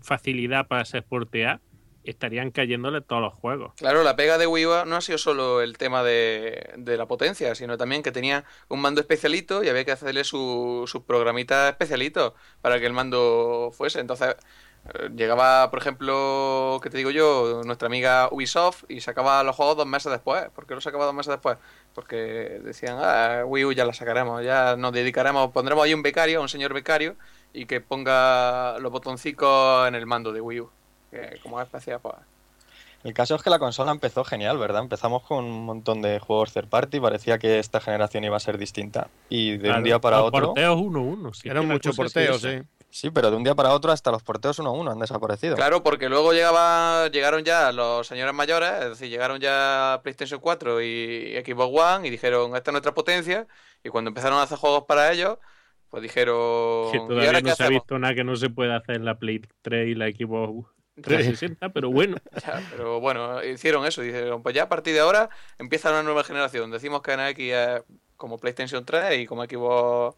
[0.00, 1.60] facilidad para ser portear,
[2.08, 3.72] estarían cayéndole todos los juegos.
[3.76, 7.54] Claro, la pega de Wii U no ha sido solo el tema de, la potencia,
[7.54, 12.32] sino también que tenía un mando especialito y había que hacerle sus su programitas especialitos
[12.62, 14.00] para que el mando fuese.
[14.00, 14.36] Entonces,
[14.94, 17.62] eh, llegaba, por ejemplo, ¿qué te digo yo?
[17.64, 20.48] Nuestra amiga Ubisoft y sacaba los juegos dos meses después.
[20.54, 21.58] ¿Por qué lo sacaba dos meses después?
[21.94, 26.40] Porque decían, ah, Wii U ya la sacaremos, ya nos dedicaremos, pondremos ahí un becario,
[26.40, 27.16] un señor becario,
[27.52, 30.70] y que ponga los botoncicos en el mando de Wii U
[31.10, 32.16] que como especie pues...
[33.04, 34.82] El caso es que la consola empezó genial, ¿verdad?
[34.82, 38.58] Empezamos con un montón de juegos third party, parecía que esta generación iba a ser
[38.58, 39.08] distinta.
[39.28, 40.48] Y de un día para otro.
[40.48, 41.34] porteos 1-1.
[41.34, 42.60] Sí, Eran muchos porteos, sí.
[42.90, 45.54] Sí, pero de un día para otro hasta los porteos 1-1 han desaparecido.
[45.54, 50.82] Claro, porque luego llegaba, llegaron ya los señores mayores, es decir, llegaron ya PlayStation 4
[50.82, 53.46] y Xbox One y dijeron, esta es nuestra potencia.
[53.84, 55.38] Y cuando empezaron a hacer juegos para ellos,
[55.90, 56.90] pues dijeron.
[56.90, 59.42] Que todavía no se ha visto nada que no se pueda hacer en la Play
[59.62, 60.66] 3 y la Xbox
[61.02, 62.16] 360, pero bueno.
[62.70, 64.02] pero bueno, hicieron eso.
[64.02, 66.70] Dijeron, pues ya a partir de ahora empieza una nueva generación.
[66.70, 67.82] Decimos que NX es
[68.16, 70.16] como PlayStation 3 y como Xbox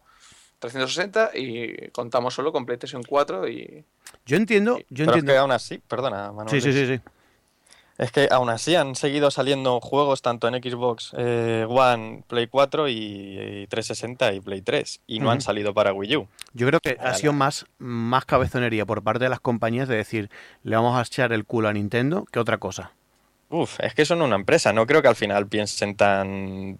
[0.59, 3.83] 360 y contamos solo con PlayStation 4 y...
[4.25, 4.79] Yo entiendo...
[4.89, 5.31] Yo entiendo.
[5.31, 6.49] que aún así, perdona, Manuel.
[6.49, 7.01] Sí, sí, sí, sí.
[8.01, 12.89] Es que aún así han seguido saliendo juegos tanto en Xbox eh, One, Play 4
[12.89, 16.27] y, 360 y Play 3 y no han salido para Wii U.
[16.55, 20.31] Yo creo que ha sido más, más cabezonería por parte de las compañías de decir
[20.63, 22.91] le vamos a echar el culo a Nintendo que otra cosa.
[23.51, 26.77] Uf, es que son una empresa, no creo que al final piensen tan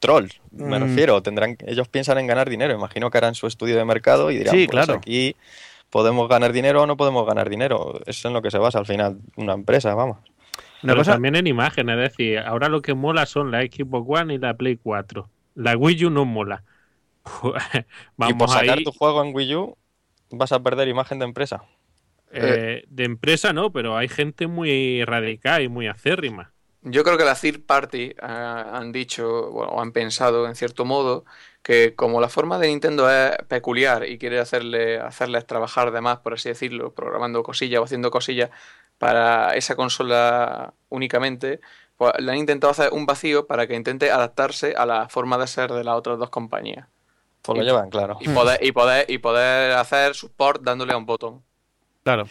[0.00, 0.82] troll, me mm.
[0.82, 4.36] refiero, tendrán ellos piensan en ganar dinero, imagino que harán su estudio de mercado y
[4.36, 4.98] dirán, sí, pues claro.
[4.98, 5.34] aquí
[5.88, 8.78] podemos ganar dinero o no podemos ganar dinero, eso es en lo que se basa
[8.78, 10.18] al final una empresa, vamos.
[10.82, 14.38] Pero también en imágenes, es decir, ahora lo que mola son la Xbox One y
[14.38, 15.28] la Play 4.
[15.54, 16.64] La Wii U no mola.
[18.16, 19.76] Vamos y por sacar tu juego en Wii U
[20.30, 21.62] vas a perder imagen de empresa.
[22.32, 26.52] Eh, de empresa no, pero hay gente muy radical y muy acérrima.
[26.80, 31.24] Yo creo que la third party eh, han dicho o han pensado en cierto modo
[31.62, 36.18] que como la forma de Nintendo es peculiar y quiere hacerle, hacerles trabajar de más,
[36.18, 38.50] por así decirlo, programando cosillas o haciendo cosillas,
[38.98, 41.60] para esa consola únicamente,
[41.96, 45.46] pues le han intentado hacer un vacío para que intente adaptarse a la forma de
[45.46, 46.86] ser de las otras dos compañías.
[47.42, 48.18] Pues lo llevan, claro.
[48.20, 51.42] Y poder, y poder, y poder hacer support dándole a un botón.
[52.04, 52.26] Claro.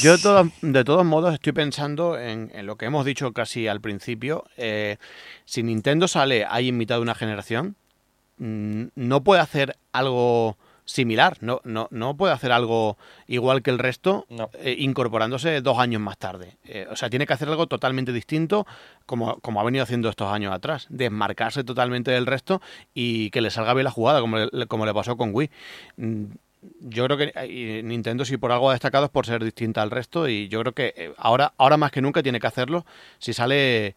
[0.00, 4.44] Yo de todos, modos estoy pensando en, lo que hemos dicho casi al principio.
[4.56, 4.96] Eh,
[5.44, 7.76] si Nintendo sale ahí en mitad de una generación,
[8.38, 10.56] mm, no puede hacer algo
[10.90, 16.00] similar, no, no, no puede hacer algo igual que el resto eh, incorporándose dos años
[16.00, 16.56] más tarde.
[16.64, 18.66] Eh, o sea, tiene que hacer algo totalmente distinto
[19.06, 22.60] como, como ha venido haciendo estos años atrás, desmarcarse totalmente del resto
[22.92, 25.50] y que le salga bien la jugada como le, como le pasó con Wii.
[25.96, 26.24] Mm,
[26.80, 29.90] yo creo que eh, Nintendo si por algo ha destacado es por ser distinta al
[29.90, 32.84] resto y yo creo que ahora, ahora más que nunca tiene que hacerlo
[33.18, 33.96] si sale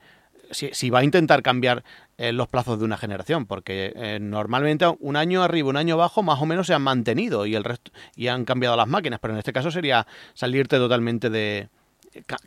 [0.54, 1.84] si, va a intentar cambiar
[2.18, 6.24] eh, los plazos de una generación, porque eh, normalmente un año arriba, un año abajo,
[6.24, 9.34] más o menos se han mantenido y el resto y han cambiado las máquinas, pero
[9.34, 11.70] en este caso sería salirte totalmente de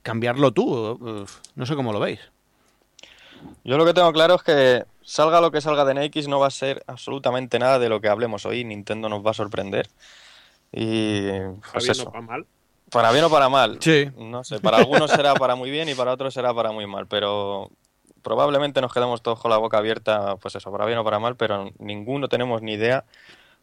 [0.02, 1.26] cambiarlo tú.
[1.54, 2.20] no sé cómo lo veis.
[3.64, 6.48] Yo lo que tengo claro es que salga lo que salga de NX no va
[6.48, 8.64] a ser absolutamente nada de lo que hablemos hoy.
[8.64, 9.88] Nintendo nos va a sorprender.
[10.72, 11.28] Y
[11.72, 12.10] pues eso.
[12.10, 12.46] para mal.
[12.90, 13.78] Para bien o para mal.
[13.80, 14.10] Sí.
[14.16, 17.06] No sé, para algunos será para muy bien y para otros será para muy mal,
[17.06, 17.70] pero
[18.26, 21.36] probablemente nos quedamos todos con la boca abierta, pues eso, para bien o para mal,
[21.36, 23.04] pero ninguno tenemos ni idea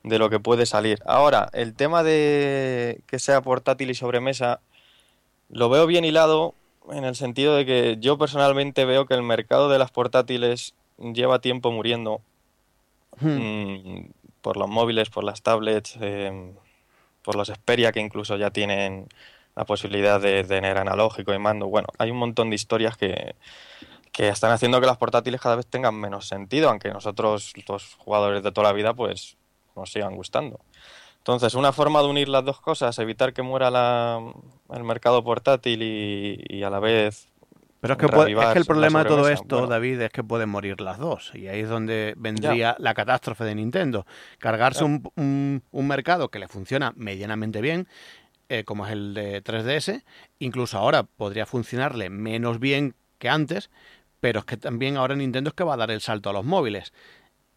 [0.03, 0.99] de lo que puede salir.
[1.05, 4.61] Ahora, el tema de que sea portátil y sobremesa,
[5.49, 6.55] lo veo bien hilado
[6.93, 11.39] en el sentido de que yo personalmente veo que el mercado de las portátiles lleva
[11.39, 12.21] tiempo muriendo
[13.19, 13.27] hmm.
[13.27, 16.53] mm, por los móviles, por las tablets, em,
[17.21, 19.09] por los Xperia que incluso ya tienen
[19.57, 21.67] la posibilidad de tener analógico y mando.
[21.67, 23.35] Bueno, hay un montón de historias que,
[24.13, 28.43] que están haciendo que las portátiles cada vez tengan menos sentido, aunque nosotros, los jugadores
[28.43, 29.37] de toda la vida, pues
[29.75, 30.59] nos sigan gustando.
[31.17, 34.21] Entonces, una forma de unir las dos cosas, evitar que muera la,
[34.71, 37.27] el mercado portátil y, a la vez
[37.79, 40.79] pero es que, es que, el problema de todo esto, David, es que pueden morir
[40.79, 41.31] las dos.
[41.33, 44.05] Y ahí es donde vendría la catástrofe de Nintendo.
[44.37, 47.89] Cargarse un, un, mercado que le funciona medianamente bien,
[48.47, 50.01] eh, como es el de 3DS.
[50.39, 53.69] Incluso ahora podría funcionarle menos bien que antes,
[54.23, 56.45] pero es que también ahora Nintendo es que va a dar el salto a los
[56.45, 56.93] móviles.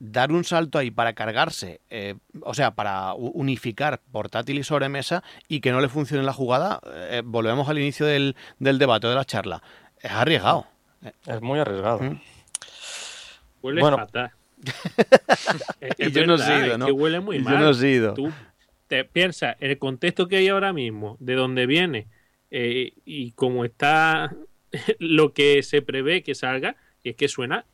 [0.01, 5.61] Dar un salto ahí para cargarse, eh, o sea, para unificar portátil y sobremesa y
[5.61, 9.25] que no le funcione la jugada, eh, volvemos al inicio del, del debate, de la
[9.25, 9.63] charla.
[10.01, 10.67] Es arriesgado.
[11.25, 12.01] Es muy arriesgado.
[13.63, 14.09] bueno,
[15.99, 16.87] y yo no he ido, ¿no?
[16.87, 17.55] que huele muy mal.
[17.55, 18.15] Yo no he ido.
[18.15, 18.33] Tú
[18.89, 22.09] te piensas en el contexto que hay ahora mismo, de dónde viene
[22.51, 24.35] eh, y cómo está
[24.99, 27.67] lo que se prevé que salga, y es que suena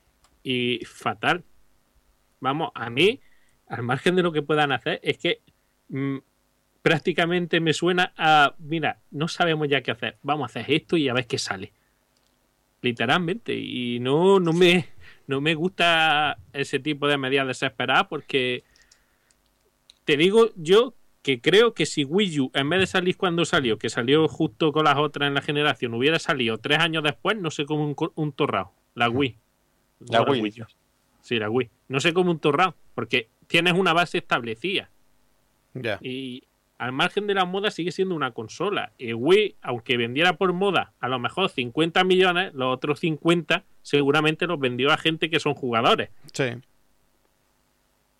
[0.42, 1.44] y fatal.
[2.40, 3.20] Vamos, a mí,
[3.68, 5.40] al margen de lo que puedan hacer, es que
[5.88, 6.18] mm,
[6.82, 11.08] prácticamente me suena a, mira, no sabemos ya qué hacer, vamos a hacer esto y
[11.08, 11.72] a ver qué sale.
[12.82, 14.88] Literalmente, y no, no me,
[15.28, 18.64] no me gusta ese tipo de medidas desesperadas porque
[20.04, 23.78] te digo yo que creo que si Wii U, en vez de salir cuando salió,
[23.78, 27.50] que salió justo con las otras en la generación, hubiera salido tres años después, no
[27.50, 28.72] sé cómo un, un torrado.
[28.94, 29.38] La Wii.
[30.10, 30.64] La Wii.
[31.20, 31.70] Sí, la Wii.
[31.88, 34.90] No sé cómo un torrado, porque tienes una base establecida.
[35.74, 35.98] Ya.
[36.02, 36.44] Y
[36.78, 38.92] al margen de la moda sigue siendo una consola.
[38.98, 44.46] Y Wii, aunque vendiera por moda a lo mejor 50 millones, los otros 50 seguramente
[44.48, 46.10] los vendió a gente que son jugadores.
[46.32, 46.44] Sí.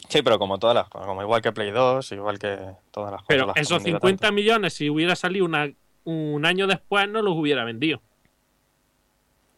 [0.09, 2.59] Sí, pero como todas las como igual que Play 2, igual que
[2.91, 5.73] todas las Pero esos 50 millones, si hubiera salido una,
[6.05, 8.03] un año después, no los hubiera vendido.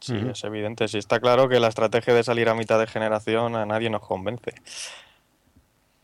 [0.01, 0.87] Sí, es evidente.
[0.87, 4.03] Sí, está claro que la estrategia de salir a mitad de generación a nadie nos
[4.03, 4.53] convence.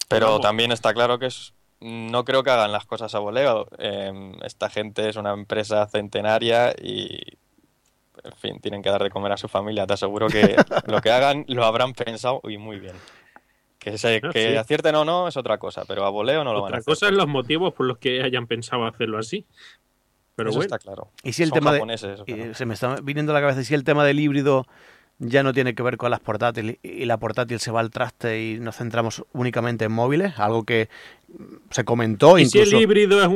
[0.08, 3.68] Pero también está claro que es, no creo que hagan las cosas a voleo.
[3.78, 7.20] Em, esta gente es una empresa centenaria y,
[8.24, 9.86] en fin, tienen que dar de comer a su familia.
[9.86, 12.96] Te aseguro que lo que hagan lo habrán pensado y muy bien.
[13.80, 16.74] Que, se, que acierten o no es otra cosa, pero a voleo no lo van
[16.74, 16.82] a hacer.
[16.82, 19.46] Otra cosa es los motivos por los que hayan pensado hacerlo así.
[20.36, 20.62] Pero bueno.
[20.62, 21.10] está claro.
[21.22, 24.04] Y si el tema de, se me está viniendo a la cabeza si el tema
[24.04, 24.66] del híbrido
[25.18, 28.42] ya no tiene que ver con las portátiles y la portátil se va al traste
[28.42, 30.88] y nos centramos únicamente en móviles, algo que
[31.70, 32.70] se comentó ¿Y incluso...
[32.70, 33.28] si el híbrido es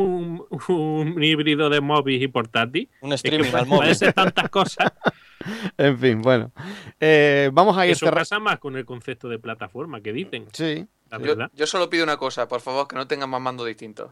[0.68, 2.88] un, híbrido de móvil y portátil?
[3.02, 3.82] Un streaming al móvil.
[3.82, 4.92] Puede ser tantas cosas.
[5.78, 6.52] en fin, bueno.
[7.00, 10.46] Eh, vamos a ir Eso pasa más con el concepto de plataforma que dicen.
[10.52, 10.86] Sí.
[11.20, 14.10] Yo, yo, solo pido una cosa, por favor, que no tengan más mandos distintos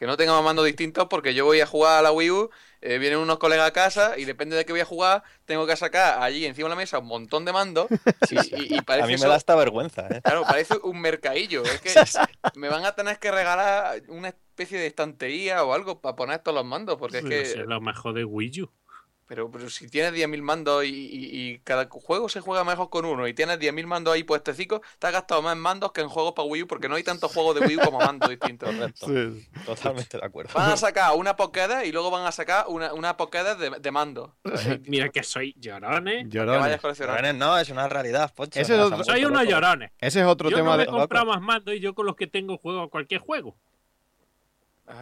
[0.00, 2.96] que no tenga mandos distintos porque yo voy a jugar a la Wii U, eh,
[2.96, 6.22] vienen unos colegas a casa y depende de qué voy a jugar, tengo que sacar
[6.22, 7.86] allí encima de la mesa un montón de mandos
[8.30, 10.22] y, parece A mí me da hasta vergüenza, ¿eh?
[10.22, 11.64] Claro, parece un mercadillo.
[11.64, 11.92] Es que
[12.58, 16.54] me van a tener que regalar una especie de estantería o algo para poner todos
[16.54, 17.42] los mandos porque es que...
[17.42, 18.70] Es lo mejor de Wii U.
[19.30, 23.32] Pero, pero si tienes 10.000 mandos y, cada juego se juega mejor con uno y
[23.32, 26.64] tienes 10.000 mandos ahí puestecitos, te has gastado más mandos que en juegos para Wii
[26.64, 28.74] U porque no hay tantos juegos de Wii U como mandos distintos.
[28.96, 30.50] Sí, totalmente de acuerdo.
[30.52, 33.90] Van a sacar una Pokédex y luego van a sacar una, una Pokédex de, de
[33.92, 34.34] mando.
[34.86, 36.26] Mira que soy llorones.
[36.28, 36.80] Llorones.
[36.98, 38.64] llorones no, es una realidad, Pocho.
[38.64, 39.92] soy unos llorones.
[40.00, 40.86] Ese es otro yo tema no de.
[40.86, 43.54] Yo comprado más mandos y yo con los que tengo juego cualquier juego.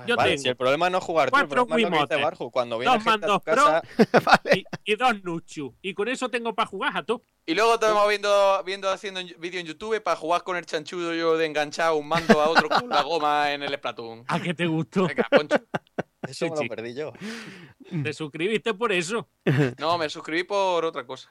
[0.07, 2.51] Yo vale, tengo si el problema no es jugar tú, el problema es Barju.
[2.51, 3.83] Cuando viene dos gente mandos a tu casa...
[4.57, 5.75] y, y, dos Nuchu.
[5.83, 7.23] Y con eso tengo para jugar a tú.
[7.47, 11.39] Y luego estamos viendo, viendo haciendo vídeo en YouTube para jugar con el chanchudo yo
[11.39, 14.25] de enganchar un mando a otro con la goma en el Splatoon.
[14.29, 15.07] ¿A qué te gustó?
[15.07, 15.57] Venga, Poncho.
[16.29, 17.13] Eso me lo perdí yo.
[18.03, 19.29] ¿Te suscribiste por eso?
[19.79, 21.31] No, me suscribí por otra cosa.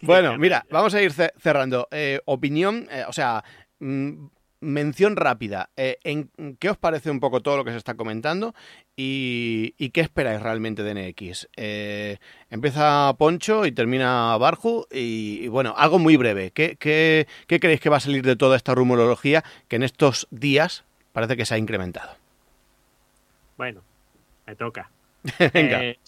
[0.00, 1.86] bueno, mira, vamos a ir cerrando.
[1.90, 3.44] Eh, opinión, eh, o sea,
[3.78, 4.26] mm,
[4.62, 5.70] mención rápida.
[5.76, 8.54] Eh, en, ¿Qué os parece un poco todo lo que se está comentando
[8.96, 11.48] y, qué esperáis realmente de NX?
[11.56, 12.16] Eh,
[12.48, 16.52] empieza Poncho y termina Barju y, bueno, algo muy breve.
[16.52, 17.26] ¿Qué, ¿Qué,
[17.60, 21.44] creéis que va a salir de toda esta rumorología que en estos días parece que
[21.44, 22.16] se ha incrementado?
[23.58, 23.82] Bueno,
[24.46, 24.90] me toca.
[25.52, 25.84] Venga.
[25.84, 25.98] Eh,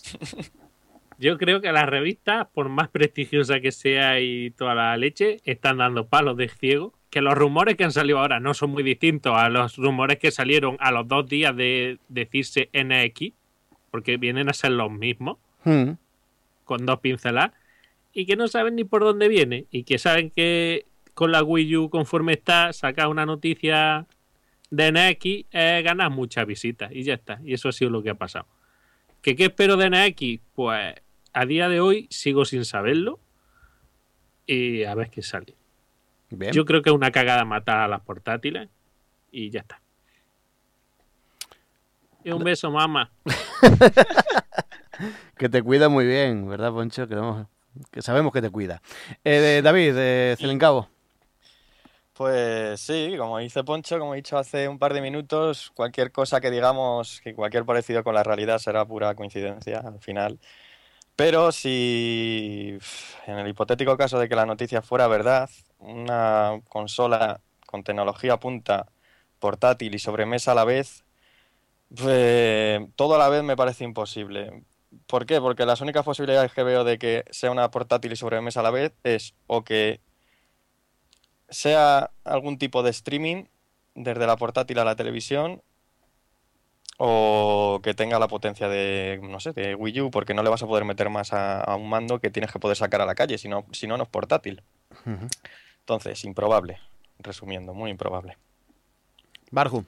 [1.18, 5.78] yo creo que las revistas, por más prestigiosa que sea y toda la leche, están
[5.78, 9.36] dando palos de ciego que los rumores que han salido ahora no son muy distintos
[9.36, 13.32] a los rumores que salieron a los dos días de decirse NX,
[13.92, 15.90] porque vienen a ser los mismos, hmm.
[16.64, 17.52] con dos pinceladas,
[18.12, 21.76] y que no saben ni por dónde viene, y que saben que con la Wii
[21.76, 24.08] U, conforme está, sacar una noticia
[24.70, 28.10] de NX es ganar muchas visitas, y ya está, y eso ha sido lo que
[28.10, 28.48] ha pasado.
[29.22, 30.42] ¿Que qué espero de NX?
[30.56, 30.96] Pues
[31.32, 33.20] a día de hoy sigo sin saberlo,
[34.48, 35.54] y a ver qué sale.
[36.30, 38.68] Yo creo que es una cagada matar a las portátiles
[39.30, 39.80] y ya está.
[42.24, 43.12] Y un beso, mamá.
[45.36, 47.06] que te cuida muy bien, ¿verdad, Poncho?
[47.06, 48.80] Que, sabemos que te cuida.
[49.24, 50.88] Eh, David, de Celencabo.
[52.14, 56.40] Pues sí, como dice Poncho, como he dicho hace un par de minutos, cualquier cosa
[56.40, 60.38] que digamos, que cualquier parecido con la realidad será pura coincidencia al final.
[61.16, 62.78] Pero si
[63.26, 65.50] en el hipotético caso de que la noticia fuera verdad,
[65.84, 68.86] una consola con tecnología punta,
[69.38, 71.04] portátil y sobremesa a la vez,
[71.94, 74.64] pues, todo a la vez me parece imposible.
[75.06, 75.40] ¿Por qué?
[75.40, 78.70] Porque las únicas posibilidades que veo de que sea una portátil y sobremesa a la
[78.70, 80.00] vez es o que
[81.48, 83.44] sea algún tipo de streaming
[83.94, 85.62] desde la portátil a la televisión
[86.96, 90.62] o que tenga la potencia de, no sé, de Wii U, porque no le vas
[90.62, 93.38] a poder meter más a, un mando que tienes que poder sacar a la calle,
[93.38, 94.62] si no, si no, no es portátil.
[95.84, 96.78] Entonces, improbable,
[97.18, 98.38] resumiendo, muy improbable.
[99.50, 99.84] Barju.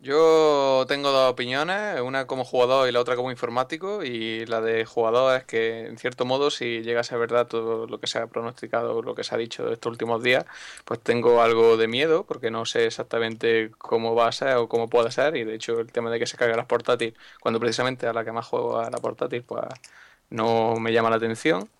[0.00, 4.84] Yo tengo dos opiniones, una como jugador y la otra como informático, y la de
[4.84, 8.18] jugador es que, en cierto modo, si llega a ser verdad todo lo que se
[8.18, 10.44] ha pronosticado, lo que se ha dicho estos últimos días,
[10.84, 14.88] pues tengo algo de miedo, porque no sé exactamente cómo va a ser o cómo
[14.88, 18.08] puede ser, y de hecho el tema de que se caiga las portátiles, cuando precisamente
[18.08, 19.62] a la que más juego a la portátil, pues
[20.28, 21.70] no me llama la atención.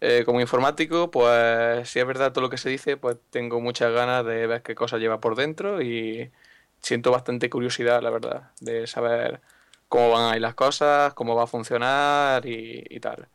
[0.00, 3.92] Eh, como informático, pues si es verdad todo lo que se dice, pues tengo muchas
[3.92, 6.30] ganas de ver qué cosa lleva por dentro y
[6.80, 9.40] siento bastante curiosidad, la verdad, de saber
[9.88, 13.28] cómo van a ir las cosas, cómo va a funcionar y, tal.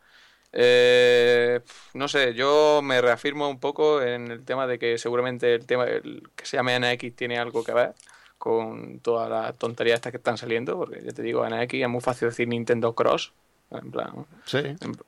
[0.53, 1.61] Eh,
[1.95, 5.85] no sé, yo me reafirmo un poco en el tema de que seguramente el tema
[5.87, 7.95] que se llame NX tiene algo que ver
[8.37, 12.01] con todas las tonterías estas que están saliendo, porque ya te digo, NX es muy
[12.01, 13.33] fácil decir Nintendo Cross,
[13.73, 14.59] en plan, sí.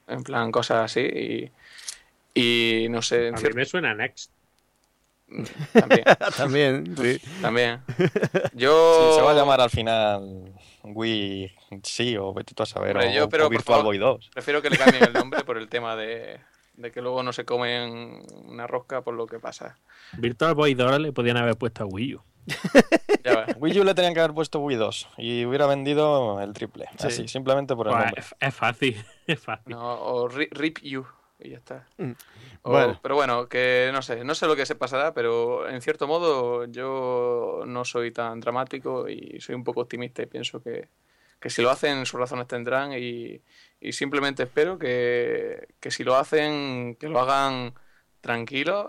[0.08, 1.52] en, plan cosas así
[2.34, 3.30] y, no sé.
[3.30, 4.32] A mí me suena Next.
[5.74, 6.04] También.
[6.38, 7.22] También, sí.
[7.42, 7.82] También.
[8.54, 9.14] Yo...
[9.16, 10.54] se va a llamar al final
[10.84, 11.52] Wii
[11.84, 12.98] sí o vete a saber.
[12.98, 14.30] o, pero, Virtual Boy 2.
[14.34, 16.40] Prefiero que le cambien el nombre por el tema de,
[16.94, 19.78] que luego no se comen una rosca por lo que pasa.
[20.14, 22.22] Virtual Boy 2 le podían haber puesto a Wii U.
[23.58, 26.86] Wii U le tenían que haber puesto Wii 2 y hubiera vendido el triple.
[27.00, 28.24] Así, simplemente por el nombre.
[28.40, 29.74] Es, fácil, es fácil.
[29.74, 31.06] No, o Rip U
[31.40, 31.88] y ya está.
[31.98, 32.12] Mm.
[32.64, 33.00] bueno.
[33.02, 36.66] Pero bueno, que no sé, no sé lo que se pasará, pero en cierto modo
[36.66, 40.88] yo no soy tan dramático y soy un poco optimista y pienso que,
[41.48, 43.42] si lo hacen sus razones tendrán y,
[43.92, 47.74] simplemente espero que, si lo hacen, que lo hagan
[48.22, 48.88] tranquilo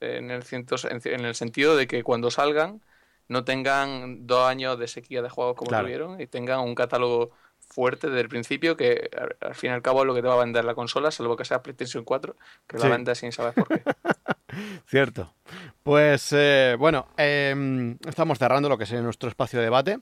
[0.00, 2.80] en el, en el sentido de que cuando salgan
[3.28, 8.08] no tengan dos años de sequía de juegos como tuvieron y tengan un catálogo fuerte
[8.08, 10.38] desde el principio que al fin y al cabo es lo que te va a
[10.38, 12.36] vender la consola, salvo que sea PlayStation 4,
[12.66, 13.82] que la vende sin saber por qué.
[14.86, 15.34] Cierto.
[15.82, 19.98] Pues eh, bueno, em, estamos cerrando lo que es nuestro espacio de debate.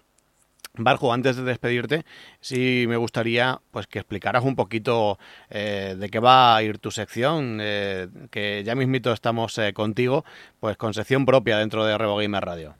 [0.78, 2.04] Barjo, antes de despedirte,
[2.40, 5.18] sí me gustaría pues que explicaras un poquito
[5.50, 10.24] eh, de qué va a ir tu sección, eh, que ya mismito estamos contigo,
[10.60, 12.74] pues con sección propia dentro de Revo Gamer Radio.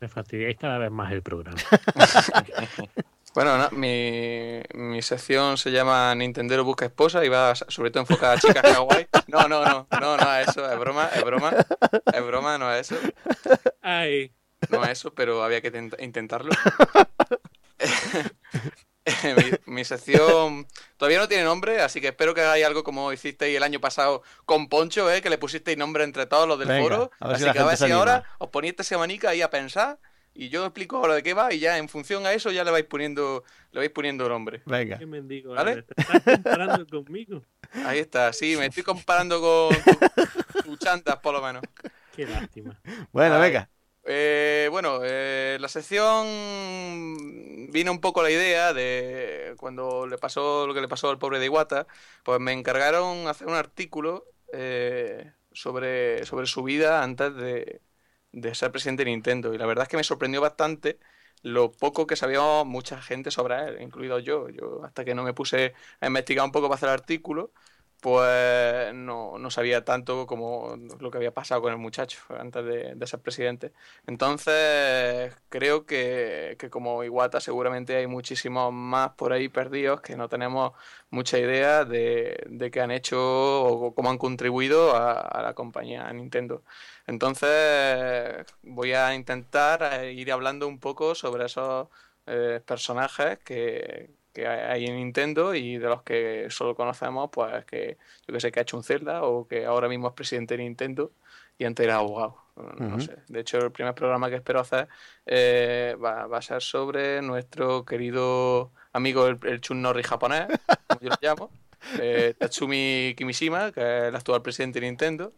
[0.00, 1.58] Me fastidiáis cada vez más el programa.
[3.34, 8.38] Bueno, mi, mi sección se llama Nintendo busca esposa y va sobre todo enfocada a
[8.38, 9.06] chicas kawaii.
[9.28, 11.52] No, no, no, no, no es eso, es broma, es broma,
[12.12, 13.00] es broma, no es eso.
[13.80, 14.32] Ay.
[14.70, 16.50] No es eso, pero había que intentarlo.
[19.66, 23.62] mi, sección todavía no tiene nombre, así que espero que hagáis algo como hicisteis el
[23.62, 25.22] año pasado con Poncho, ¿eh?
[25.22, 27.10] que le pusisteis nombre entre todos los del foro.
[27.20, 29.98] Así que a ver si ahora os ponéis esta semanica ahí a pensar
[30.34, 32.70] y yo explico ahora de qué va y ya en función a eso ya le
[32.70, 34.62] vais poniendo le vais poniendo nombre.
[34.66, 34.98] Venga.
[34.98, 35.54] ¿Qué mendigo?
[35.54, 35.82] ¿Vale?
[35.82, 37.42] ¿Te estás comparando conmigo?
[37.84, 39.76] Ahí está, sí, me estoy comparando con
[40.64, 41.62] tus chantas por lo menos.
[42.14, 42.78] Qué lástima.
[43.12, 43.68] Bueno, venga.
[44.10, 46.26] Eh, bueno, eh, la sección
[47.70, 51.38] vino un poco la idea de cuando le pasó lo que le pasó al pobre
[51.38, 51.86] de Iwata,
[52.24, 57.82] pues me encargaron hacer un artículo eh, sobre, sobre su vida antes de,
[58.32, 59.52] de ser presidente de Nintendo.
[59.52, 60.98] Y la verdad es que me sorprendió bastante
[61.42, 64.48] lo poco que sabía mucha gente sobre él, incluido yo.
[64.48, 67.52] Yo hasta que no me puse a investigar un poco para hacer el artículo,
[68.00, 73.06] pues no, no, sabía tanto como lo que había pasado con el muchacho antes de,
[73.06, 73.72] ser presidente.
[74.06, 80.28] Entonces, creo que, que, como Iwata seguramente hay muchísimos más por ahí perdidos que no
[80.28, 80.72] tenemos
[81.10, 83.18] mucha idea de, de qué han hecho
[83.64, 86.62] o cómo han contribuido a, la compañía Nintendo.
[87.06, 91.88] Entonces, voy a intentar eh, ir hablando un poco sobre esos
[92.26, 97.96] eh, personajes que, que hay en Nintendo y de los que solo conocemos, pues que
[98.26, 100.62] yo que sé que ha hecho un Zelda o que ahora mismo es presidente de
[100.62, 101.10] Nintendo
[101.58, 102.36] y antes era abogado.
[102.78, 103.16] No sé.
[103.28, 104.88] De hecho, el primer programa que espero hacer
[105.26, 110.46] eh, va, a ser sobre nuestro querido amigo el, el Chun Norri japonés,
[110.86, 111.50] como yo lo llamo,
[112.00, 115.32] eh, Tatsumi Kimishima, que es el actual presidente de Nintendo.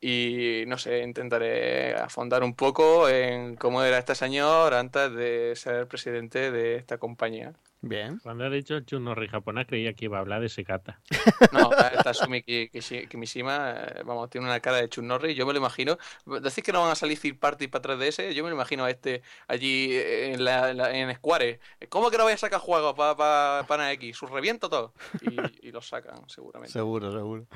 [0.00, 5.86] Y no sé, intentaré afondar un poco en cómo era este señor antes de ser
[5.86, 7.52] presidente de esta compañía
[7.82, 8.20] Bien.
[8.22, 11.00] Cuando he dicho el Chunnorri japonés creía que iba a hablar de Sekata.
[11.52, 11.70] No,
[12.04, 15.98] Tatsumi Kimishima, eh, vamos, tiene una cara de Chunnorri, yo me lo imagino.
[16.24, 18.90] Decís que no van a salir Third Party para 3DS, yo me lo imagino a
[18.90, 21.58] este allí en, la, en Square.
[21.88, 24.16] ¿Cómo que no voy a sacar juegos para pa, pa X?
[24.16, 24.94] Sus reviento todo.
[25.20, 26.72] Y, y los sacan, seguramente.
[26.72, 27.46] Seguro, seguro.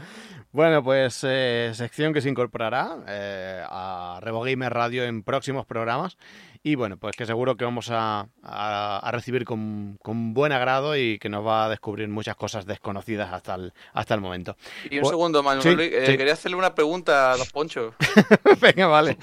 [0.50, 6.18] Bueno, pues eh, sección que se incorporará eh, a Revogamer Radio en próximos programas.
[6.66, 11.16] Y bueno, pues que seguro que vamos a, a, recibir con, con, buen agrado y
[11.20, 14.56] que nos va a descubrir muchas cosas desconocidas hasta el, hasta el momento.
[14.90, 17.94] Y un segundo, Manuel, eh, quería hacerle una pregunta a Dos Ponchos.
[18.60, 19.16] Venga, vale.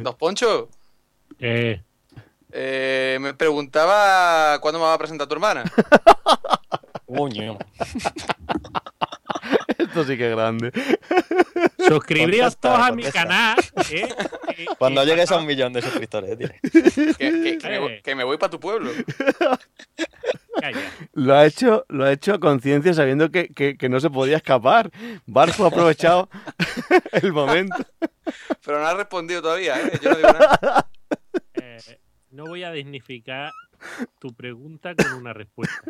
[0.00, 0.68] Dos Ponchos.
[1.40, 1.82] Eh.
[2.52, 5.64] Eh, me preguntaba cuándo me va a presentar tu hermana.
[7.06, 7.58] Coño.
[9.90, 10.70] Esto sí que es grande.
[11.88, 13.58] Suscribiros todos a mi canal.
[13.90, 14.08] ¿eh?
[14.78, 16.38] Cuando llegues a un millón de suscriptores.
[17.18, 18.92] Que, que, me, voy, que me voy para tu pueblo.
[21.14, 24.92] Lo ha hecho, lo ha hecho a conciencia sabiendo que, que, no se podía escapar.
[25.26, 26.28] Barco ha aprovechado
[27.12, 27.76] el momento.
[28.64, 29.98] Pero no ha respondido todavía, ¿eh?
[30.00, 30.88] Yo no digo nada.
[31.54, 31.98] Eh,
[32.30, 33.50] no voy a dignificar
[34.20, 35.82] tu pregunta con una respuesta.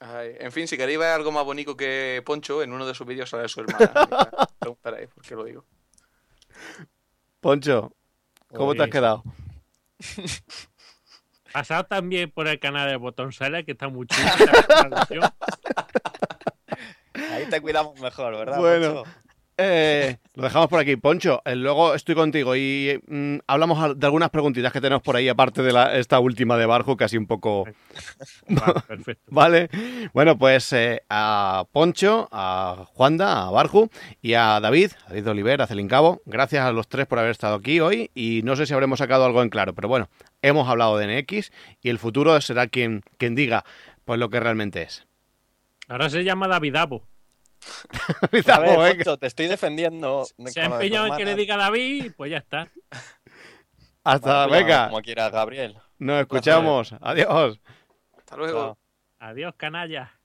[0.00, 3.06] Ay, en fin, si queréis ver algo más bonito que Poncho, en uno de sus
[3.06, 3.92] vídeos sale su hermana.
[4.58, 5.64] Preguntaréis por qué lo digo.
[7.40, 7.92] Poncho,
[8.54, 9.24] ¿cómo te has quedado?
[11.52, 14.06] Pasado también por el canal de Botón Sala, que está muy
[17.32, 18.58] Ahí te cuidamos mejor, ¿verdad?
[18.58, 19.02] Bueno,
[19.58, 20.96] eh, lo dejamos por aquí.
[20.96, 25.28] Poncho, eh, luego estoy contigo y mm, hablamos de algunas preguntitas que tenemos por ahí,
[25.28, 27.64] aparte de esta última de Barjo, casi un poco...
[28.88, 29.24] perfecto.
[29.30, 29.68] vale.
[30.14, 33.90] Bueno, pues eh, a Poncho, a Juanda, a Barju
[34.22, 37.80] y a David, David Oliver, a Celincabo, gracias a los tres por haber estado aquí
[37.80, 40.08] hoy y no sé si habremos sacado algo en claro, pero bueno,
[40.40, 41.50] hemos hablado de NX
[41.82, 43.64] y el futuro será quien, quien diga
[44.04, 45.04] pues lo que realmente es.
[45.88, 47.02] Ahora se llama Davidabo.
[48.52, 50.24] A ver, te estoy defendiendo.
[50.46, 52.68] Se ha empeñado en que le diga David, pues ya está.
[54.04, 54.88] Hasta, venga.
[54.88, 55.76] Como quiera, Gabriel.
[55.98, 56.94] Nos escuchamos.
[57.00, 57.60] Adiós.
[58.16, 58.78] Hasta luego.
[59.18, 60.17] Adiós, canalla.